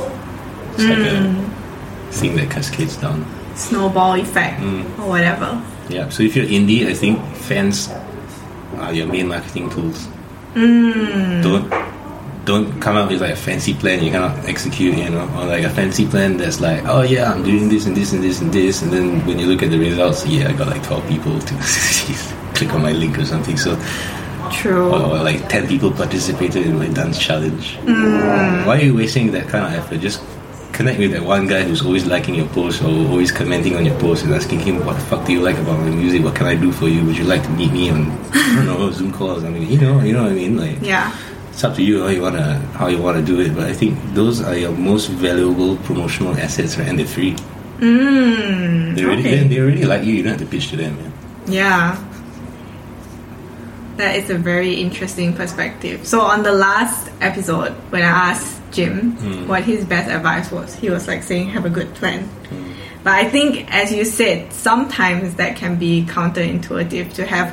[0.75, 2.13] it's like a mm.
[2.13, 3.27] thing that cascades down.
[3.57, 4.85] Snowball effect Mm.
[5.01, 5.61] or whatever.
[5.89, 6.09] Yeah.
[6.11, 7.91] So if you're indie, I think fans
[8.79, 10.07] are your main marketing tools.
[10.55, 11.92] Don't
[12.45, 15.63] don't come up with like a fancy plan you cannot execute, you know, or like
[15.65, 18.53] a fancy plan that's like, oh yeah, I'm doing this and this and this and
[18.53, 21.39] this, and then when you look at the results, yeah, I got like 12 people
[21.39, 21.55] to
[22.55, 23.57] click on my link or something.
[23.57, 23.77] So
[24.51, 24.93] True.
[24.93, 27.77] or like 10 people participated in my dance challenge.
[27.79, 28.67] Mm.
[28.67, 30.01] Why are you wasting that kind of effort?
[30.01, 30.21] Just
[30.73, 33.99] connect with that one guy who's always liking your post or always commenting on your
[34.01, 36.25] post and asking him, what the fuck do you like about my music?
[36.25, 37.05] What can I do for you?
[37.05, 39.63] Would you like to meet me on, I don't know, Zoom call or something?
[39.63, 40.57] You know, you know what I mean?
[40.57, 41.17] Like, Yeah.
[41.53, 43.55] It's up to you how you wanna how you wanna do it.
[43.55, 46.89] But I think those are your most valuable promotional assets, right?
[46.89, 47.37] And they're free.
[47.79, 49.45] Mm, They really okay.
[49.49, 50.15] they really like you.
[50.15, 51.13] You don't have to pitch to them, man.
[51.47, 51.97] Yeah.
[53.97, 56.07] That is a very interesting perspective.
[56.07, 59.13] So on the last episode, when I asked Jim
[59.47, 62.29] what his best advice was, he was like saying have a good plan.
[63.05, 67.53] But I think, as you said, sometimes that can be counterintuitive to have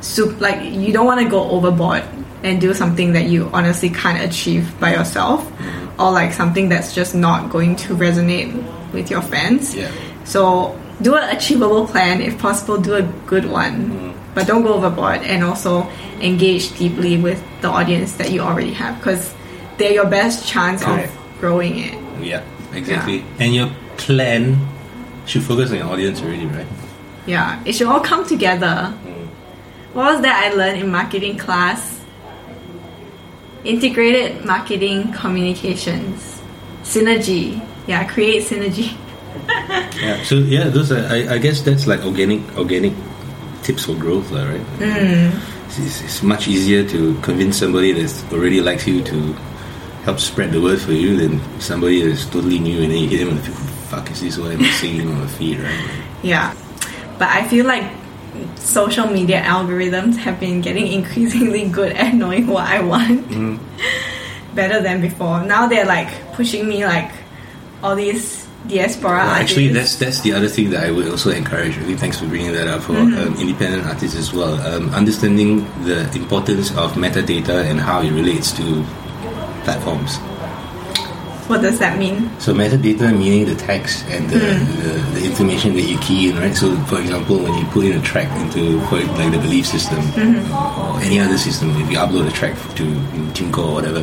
[0.00, 2.04] soup like you don't want to go overboard
[2.42, 5.50] and do something that you honestly can't achieve by yourself
[5.98, 8.52] or like something that's just not going to resonate
[8.92, 9.74] with your fans.
[9.74, 9.90] Yeah.
[10.24, 12.20] So do an achievable plan.
[12.20, 14.14] If possible, do a good one.
[14.34, 15.88] But don't go overboard and also
[16.20, 19.34] engage deeply with the audience that you already have because
[19.78, 21.10] they're your best chance of
[21.40, 22.22] growing it.
[22.22, 23.24] Yeah, exactly.
[23.38, 24.58] And your plan
[25.24, 26.66] should focus on your audience already, right?
[27.26, 28.94] Yeah, it should all come together.
[29.04, 29.26] Mm.
[29.94, 31.95] What was that I learned in marketing class?
[33.66, 36.40] Integrated marketing communications.
[36.82, 37.60] Synergy.
[37.86, 38.96] Yeah, create synergy.
[39.96, 40.22] Yeah.
[40.24, 41.04] So yeah, those are.
[41.06, 42.92] I, I guess that's like organic organic
[43.62, 44.60] tips for growth, right?
[44.78, 45.32] Mm.
[45.66, 49.32] It's, it's, it's much easier to convince somebody that already likes you to
[50.04, 53.18] help spread the word for you than somebody that's totally new and then you hit
[53.24, 53.56] them and think,
[53.88, 55.90] "Fuck, is this what I'm seeing on the feed?" Right?
[56.22, 56.54] Yeah.
[57.18, 57.90] But I feel like
[58.56, 63.58] social media algorithms have been getting increasingly good at knowing what I want Mm.
[64.54, 65.42] better than before.
[65.44, 67.10] Now they're like pushing me like
[67.82, 69.42] all these diaspora Well, artists.
[69.52, 71.76] actually, that's that's the other thing that I would also encourage.
[71.76, 73.34] Really, thanks for bringing that up for Mm-hmm.
[73.34, 74.54] um, independent artists as well.
[74.66, 78.82] Um, understanding the importance of metadata and how it relates to
[79.64, 80.18] platforms.
[81.48, 82.28] What does that mean?
[82.40, 84.82] So metadata meaning the text and the, hmm.
[84.82, 86.54] the, the information that you key in, right?
[86.56, 89.98] So, for example, when you put in a track into for like the Believe system
[89.98, 90.52] mm-hmm.
[90.52, 92.84] or any other system, if you upload a track to
[93.32, 94.00] Timco or whatever,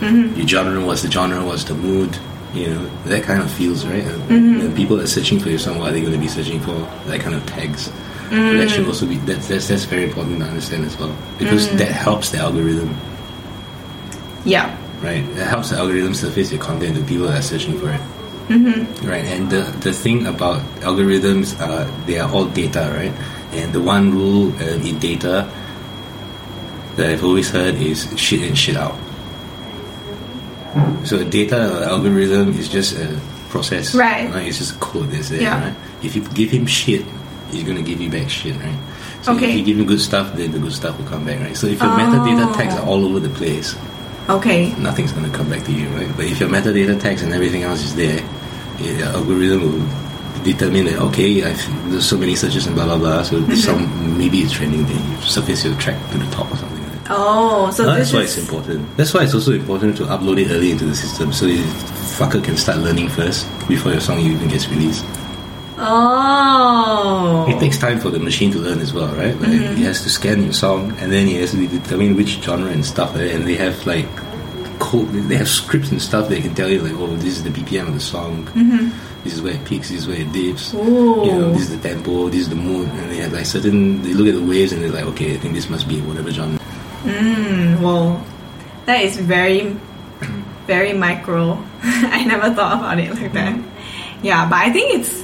[0.00, 0.36] mm-hmm.
[0.36, 2.18] your genre, what's the genre, what's the mood,
[2.52, 4.04] you know, that kind of feels right.
[4.04, 4.60] And, mm-hmm.
[4.66, 5.78] and people are searching for your song.
[5.78, 6.74] What are they going to be searching for?
[7.06, 7.92] That kind of tags.
[8.32, 8.88] So that should mm.
[8.88, 11.76] also be that's, that's that's very important to understand as well because mm.
[11.76, 12.96] that helps the algorithm
[14.46, 14.74] Yeah.
[15.02, 15.22] Right?
[15.24, 18.00] It helps the algorithm surface your content to people that are searching for it.
[18.48, 19.06] Mm-hmm.
[19.08, 23.12] Right, and the the thing about algorithms, uh, they are all data, right?
[23.54, 25.48] And the one rule um, in data
[26.96, 28.96] that I've always heard is shit in, shit out.
[31.04, 33.18] So a data algorithm is just a
[33.50, 34.30] process, Right.
[34.46, 35.60] It's just a code that's there, Yeah.
[35.68, 35.74] right?
[36.02, 37.04] If you give him shit,
[37.50, 38.78] he's gonna give you back shit, right?
[39.22, 39.50] So Okay.
[39.52, 41.56] if you give him good stuff, then the good stuff will come back, right?
[41.56, 43.76] So if your metadata tags are all over the place,
[44.28, 44.72] Okay.
[44.78, 46.08] nothing's going to come back to you, right?
[46.16, 48.20] But if your metadata tags and everything else is there,
[48.78, 53.22] the algorithm will determine that okay, I've, there's so many searches and blah blah blah.
[53.22, 53.54] So Mm-hmm.
[53.54, 56.82] some maybe it's trending, then you surface your track to the top or something.
[56.82, 57.06] Like that.
[57.10, 58.96] Oh, so Uh, this that's why is it's important.
[58.96, 61.58] That's why it's also important to upload it early into the system, so the
[62.16, 65.04] fucker can start learning first before your song even gets released.
[65.84, 67.46] Oh.
[67.48, 69.34] It takes time for the machine to learn as well, right?
[69.40, 69.82] Like Mm-hmm.
[69.82, 72.84] It has to scan your song, and then it has to determine which genre and
[72.84, 73.14] stuff.
[73.14, 73.30] Right?
[73.30, 74.08] And they have like
[74.78, 77.50] code, they have scripts and stuff that can tell you like, oh, this is the
[77.50, 78.44] BPM of the song.
[79.24, 79.88] This is where it peaks.
[79.90, 80.72] This is where it dips.
[80.72, 80.88] Mm-hmm.
[80.88, 81.24] Ooh.
[81.26, 82.28] You know, this is the tempo.
[82.28, 82.88] This is the mood.
[82.88, 84.02] And they have like certain.
[84.02, 86.30] They look at the waves and they're like, okay, I think this must be whatever
[86.30, 86.58] genre.
[87.04, 88.24] Mm, well,
[88.86, 89.76] that is very,
[90.66, 91.58] very micro.
[91.82, 93.58] I never thought about it like that.
[94.22, 95.22] Yeah, but I think it's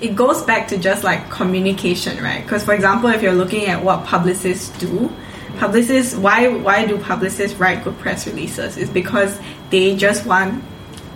[0.00, 2.42] it goes back to just like communication, right?
[2.42, 5.10] Because for example, if you're looking at what publicists do,
[5.58, 8.76] publicists why why do publicists write good press releases?
[8.76, 9.38] Is because
[9.70, 10.62] they just want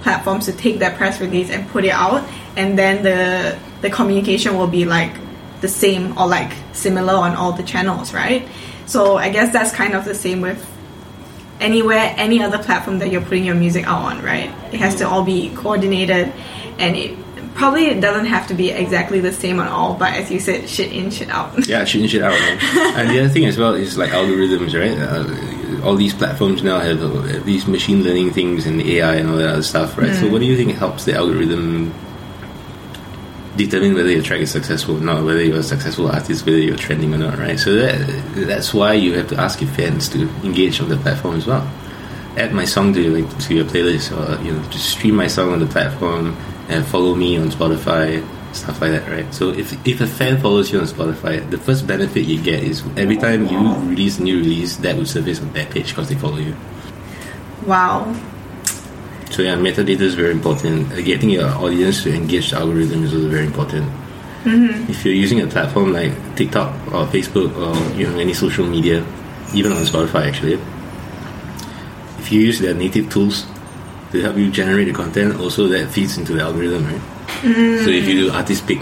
[0.03, 4.57] platforms to take that press release and put it out, and then the the communication
[4.57, 5.15] will be like
[5.61, 8.49] the same or like similar on all the channels, right?
[8.87, 10.69] So I guess that's kind of the same with
[11.61, 14.51] anywhere, any other platform that you're putting your music out on, right?
[14.73, 16.33] It has to all be coordinated,
[16.79, 17.17] and it
[17.55, 19.95] probably it doesn't have to be exactly the same on all.
[19.95, 21.67] But as you said, shit in, shit out.
[21.69, 22.33] Yeah, shooting shit out,
[22.97, 24.99] and the other thing as well is like algorithms, right?
[24.99, 29.37] Uh, all these platforms now have uh, these machine learning things and AI and all
[29.37, 30.15] that other stuff, right?
[30.15, 31.93] So, what do you think helps the algorithm
[33.57, 36.77] determine whether your track is successful or not, whether you're a successful artist, whether you're
[36.77, 37.59] trending or not, right?
[37.59, 41.37] So that that's why you have to ask your fans to engage on the platform
[41.37, 41.71] as well.
[42.37, 45.53] Add my song to like to your playlist, or you know, just stream my song
[45.53, 46.37] on the platform
[46.69, 48.23] and follow me on Spotify,
[48.55, 49.35] stuff like that, right?
[49.35, 52.83] So if if a fan follows you on Spotify, the first benefit you get is
[52.97, 53.59] every time you
[53.89, 56.55] release a new release, that will surface on their page because they follow you.
[57.67, 58.13] Wow.
[59.31, 60.91] So yeah, metadata is very important.
[61.05, 63.91] Getting your audience to engage the algorithm is also very important.
[64.45, 64.91] Mm-hmm.
[64.91, 69.05] If you're using a platform like TikTok or Facebook or you know any social media,
[69.55, 70.59] even on Spotify actually,
[72.19, 73.47] if you use their native tools
[74.13, 77.01] to help you generate the content, also that feeds into the algorithm, right?
[77.43, 78.79] So if you do artist pick,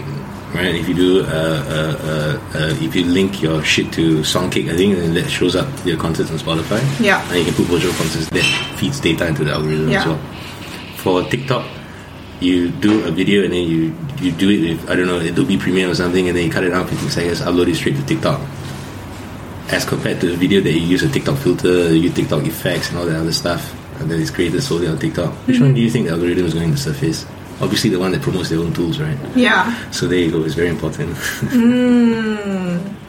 [0.53, 0.75] right?
[0.75, 4.75] If you do, uh, uh, uh, uh, if you link your shit to Songkick, I
[4.75, 6.79] think then that shows up your concerts on Spotify.
[6.99, 7.25] Yeah.
[7.29, 8.43] And you can put virtual concerts that
[8.77, 10.19] feeds data into the algorithm as well.
[10.97, 11.65] For TikTok,
[12.39, 15.57] you do a video and then you you do it with I don't know Adobe
[15.57, 18.05] Premiere or something, and then you cut it down 15 seconds, upload it straight to
[18.05, 18.39] TikTok.
[19.69, 22.99] As compared to a video that you use a TikTok filter, you TikTok effects and
[22.99, 25.33] all that other stuff, and then it's created solely on TikTok.
[25.47, 27.25] Which one do you think the algorithm is going to surface?
[27.61, 29.17] Obviously, the one that promotes their own tools, right?
[29.35, 29.89] Yeah.
[29.91, 30.43] So there you go.
[30.43, 31.15] It's very important.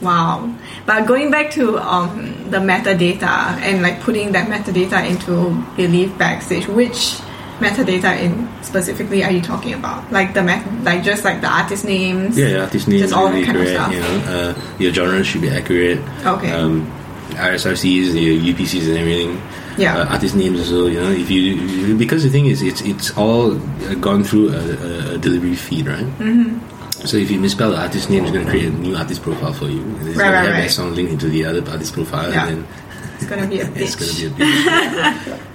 [0.00, 0.54] Wow.
[0.86, 6.68] But going back to um, the metadata and like putting that metadata into Believe Backstage,
[6.68, 7.18] which
[7.58, 10.10] metadata in specifically are you talking about?
[10.12, 12.38] Like the met- like just like the artist names?
[12.38, 13.02] yeah, artist names.
[13.02, 13.80] Just all that really kind of correct.
[13.80, 13.92] stuff.
[13.92, 15.98] You know, uh, your genre should be accurate.
[16.24, 16.52] Okay.
[16.52, 16.86] Um,
[17.30, 19.42] ISRCs, your UPCs, and everything.
[19.78, 19.96] Yeah.
[19.98, 20.88] Uh, artist names as well.
[20.88, 25.14] You know, if you because the thing is, it's it's all uh, gone through a,
[25.14, 26.04] a, delivery feed, right?
[26.18, 27.06] Mm-hmm.
[27.06, 29.52] So if you misspell the artist name, it's going to create a new artist profile
[29.52, 29.80] for you.
[29.82, 30.62] And it's Right, going to right, have right.
[30.62, 32.48] that song linked into the other artist profile, Yeah.
[32.48, 32.68] and then
[33.16, 33.76] It's gonna be a bitch.
[33.86, 34.30] it's going to be a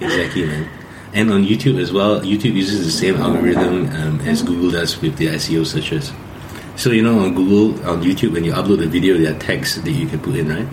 [0.00, 0.68] exactly, man.
[1.12, 5.16] And on YouTube as well, YouTube uses the same algorithm um, as Google does with
[5.18, 6.12] their SEO searches.
[6.76, 9.80] So you know on Google, on YouTube, when you upload a video, there are tags
[9.80, 10.66] that you can put in, right?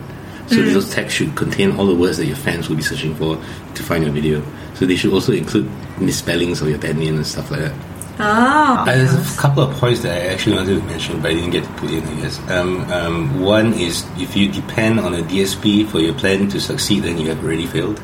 [0.52, 0.74] So Mm.
[0.74, 3.38] those tags should contain all the words that your fans will be searching for
[3.76, 4.44] to find your video.
[4.76, 7.74] So they should also include misspellings of your band name and stuff like that.
[8.20, 8.24] Oh.
[8.24, 11.52] Uh, There's a couple of points that I actually wanted to mention, but I didn't
[11.52, 12.04] get to put in.
[12.06, 16.50] I guess um, um, one is if you depend on a DSP for your plan
[16.50, 18.02] to succeed, then you have already failed.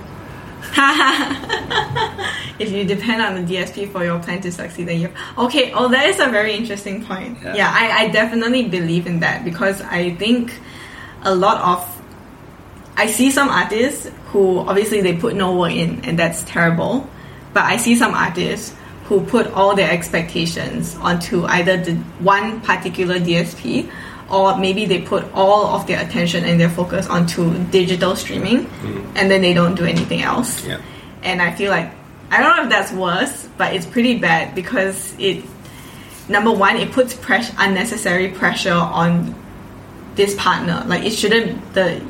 [2.60, 5.72] if you depend on the DSP for your plan to succeed, then you okay.
[5.74, 7.38] Oh, that is a very interesting point.
[7.43, 7.56] Yeah.
[7.56, 10.54] Yeah, I, I definitely believe in that because I think
[11.24, 11.97] a lot of
[12.98, 17.10] I see some artists who obviously they put no work in, and that's terrible.
[17.54, 18.76] But I see some artists
[19.06, 23.89] who put all their expectations onto either the one particular DSP
[24.30, 29.12] or maybe they put all of their attention and their focus onto digital streaming mm.
[29.16, 30.82] and then they don't do anything else Yeah.
[31.24, 31.89] and I feel like
[32.30, 35.45] I don't know if that's worse, but it's pretty bad because it
[36.28, 39.34] number one it puts pressure unnecessary pressure on
[40.16, 40.84] this partner.
[40.88, 42.02] Like it shouldn't the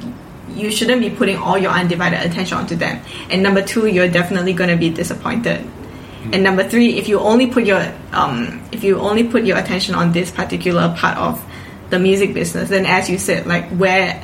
[0.56, 3.04] you shouldn't be putting all your undivided attention onto them.
[3.30, 5.66] And number two, you're definitely going to be disappointed.
[6.32, 9.96] And number three, if you only put your um, if you only put your attention
[9.96, 11.44] on this particular part of
[11.90, 14.22] the music business, then as you said, like where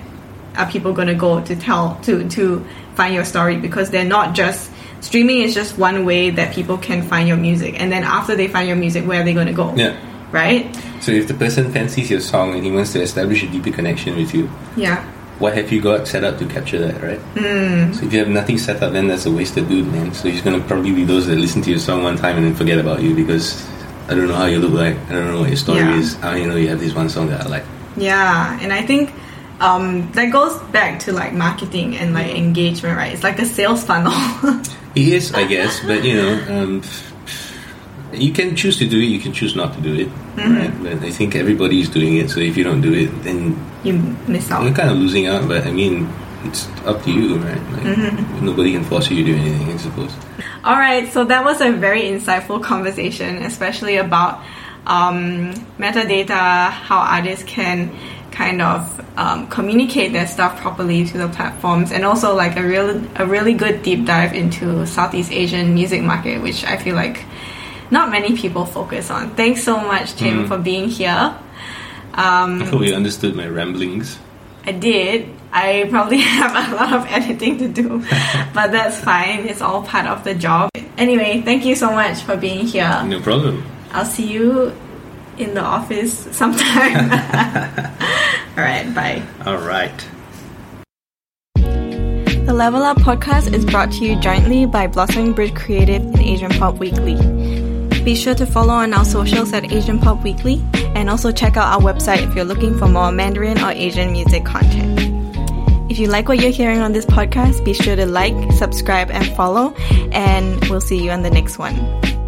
[0.57, 2.65] are people going to go to tell to to
[2.95, 3.57] find your story?
[3.57, 4.69] Because they're not just
[4.99, 7.79] streaming is just one way that people can find your music.
[7.79, 9.73] And then after they find your music, where are they going to go?
[9.75, 9.97] Yeah.
[10.31, 10.75] Right?
[10.99, 14.15] So if the person fancies your song and he wants to establish a deeper connection
[14.15, 15.05] with you, Yeah.
[15.39, 17.19] What have you got set up to capture that, right?
[17.35, 17.95] Mm.
[17.95, 20.13] So if you have nothing set up, then that's a wasted dude, man.
[20.13, 22.55] So he's gonna probably be those that listen to your song one time and then
[22.55, 23.65] forget about you because
[24.07, 25.97] I don't know how you look like, I don't know what your story Yeah.
[25.97, 26.15] is.
[26.21, 27.63] I only know you have this one song that I like.
[27.97, 29.11] Yeah, and I think
[29.59, 33.13] um, that goes back to like marketing and like engagement, right?
[33.13, 34.13] It's like a sales funnel.
[34.93, 36.83] He is, I guess, but you know, um,
[38.13, 40.71] you can choose to do it, you can choose not to do it, right?
[40.81, 43.93] But I think everybody is doing it, so if you don't do it, then you
[44.27, 44.63] miss out.
[44.63, 45.47] you're kind of losing out.
[45.47, 46.09] But I mean,
[46.43, 47.61] it's up to you, right?
[47.71, 50.11] Like, Nobody can force you to do anything, I suppose.
[50.63, 54.41] All right, so that was a very insightful conversation, especially about
[54.85, 57.91] um, metadata, how artists can
[58.31, 63.01] kind of um, communicate their stuff properly to the platforms, and also like a real
[63.15, 67.25] a really good deep dive into Southeast Asian music market, which I feel like
[67.91, 69.35] not many people focus on.
[69.35, 70.47] Thanks so much, Tim, mm.
[70.47, 71.35] for being here.
[72.13, 74.19] I um, hope you understood my ramblings.
[74.65, 75.29] I did.
[75.51, 77.99] I probably have a lot of editing to do,
[78.53, 79.47] but that's fine.
[79.47, 80.69] It's all part of the job.
[80.97, 83.03] Anyway, thank you so much for being here.
[83.05, 83.63] No problem.
[83.91, 84.75] I'll see you
[85.37, 87.11] in the office sometime.
[88.57, 89.23] all right, bye.
[89.45, 90.07] All right.
[91.55, 96.51] The Level Up podcast is brought to you jointly by Blossoming Bridge Creative and Asian
[96.51, 97.15] Pop Weekly.
[98.03, 100.61] Be sure to follow on our socials at Asian Pop Weekly
[100.93, 104.43] and also check out our website if you're looking for more Mandarin or Asian music
[104.43, 104.99] content.
[105.89, 109.25] If you like what you're hearing on this podcast, be sure to like, subscribe, and
[109.37, 109.73] follow,
[110.11, 112.22] and we'll see you on the next one.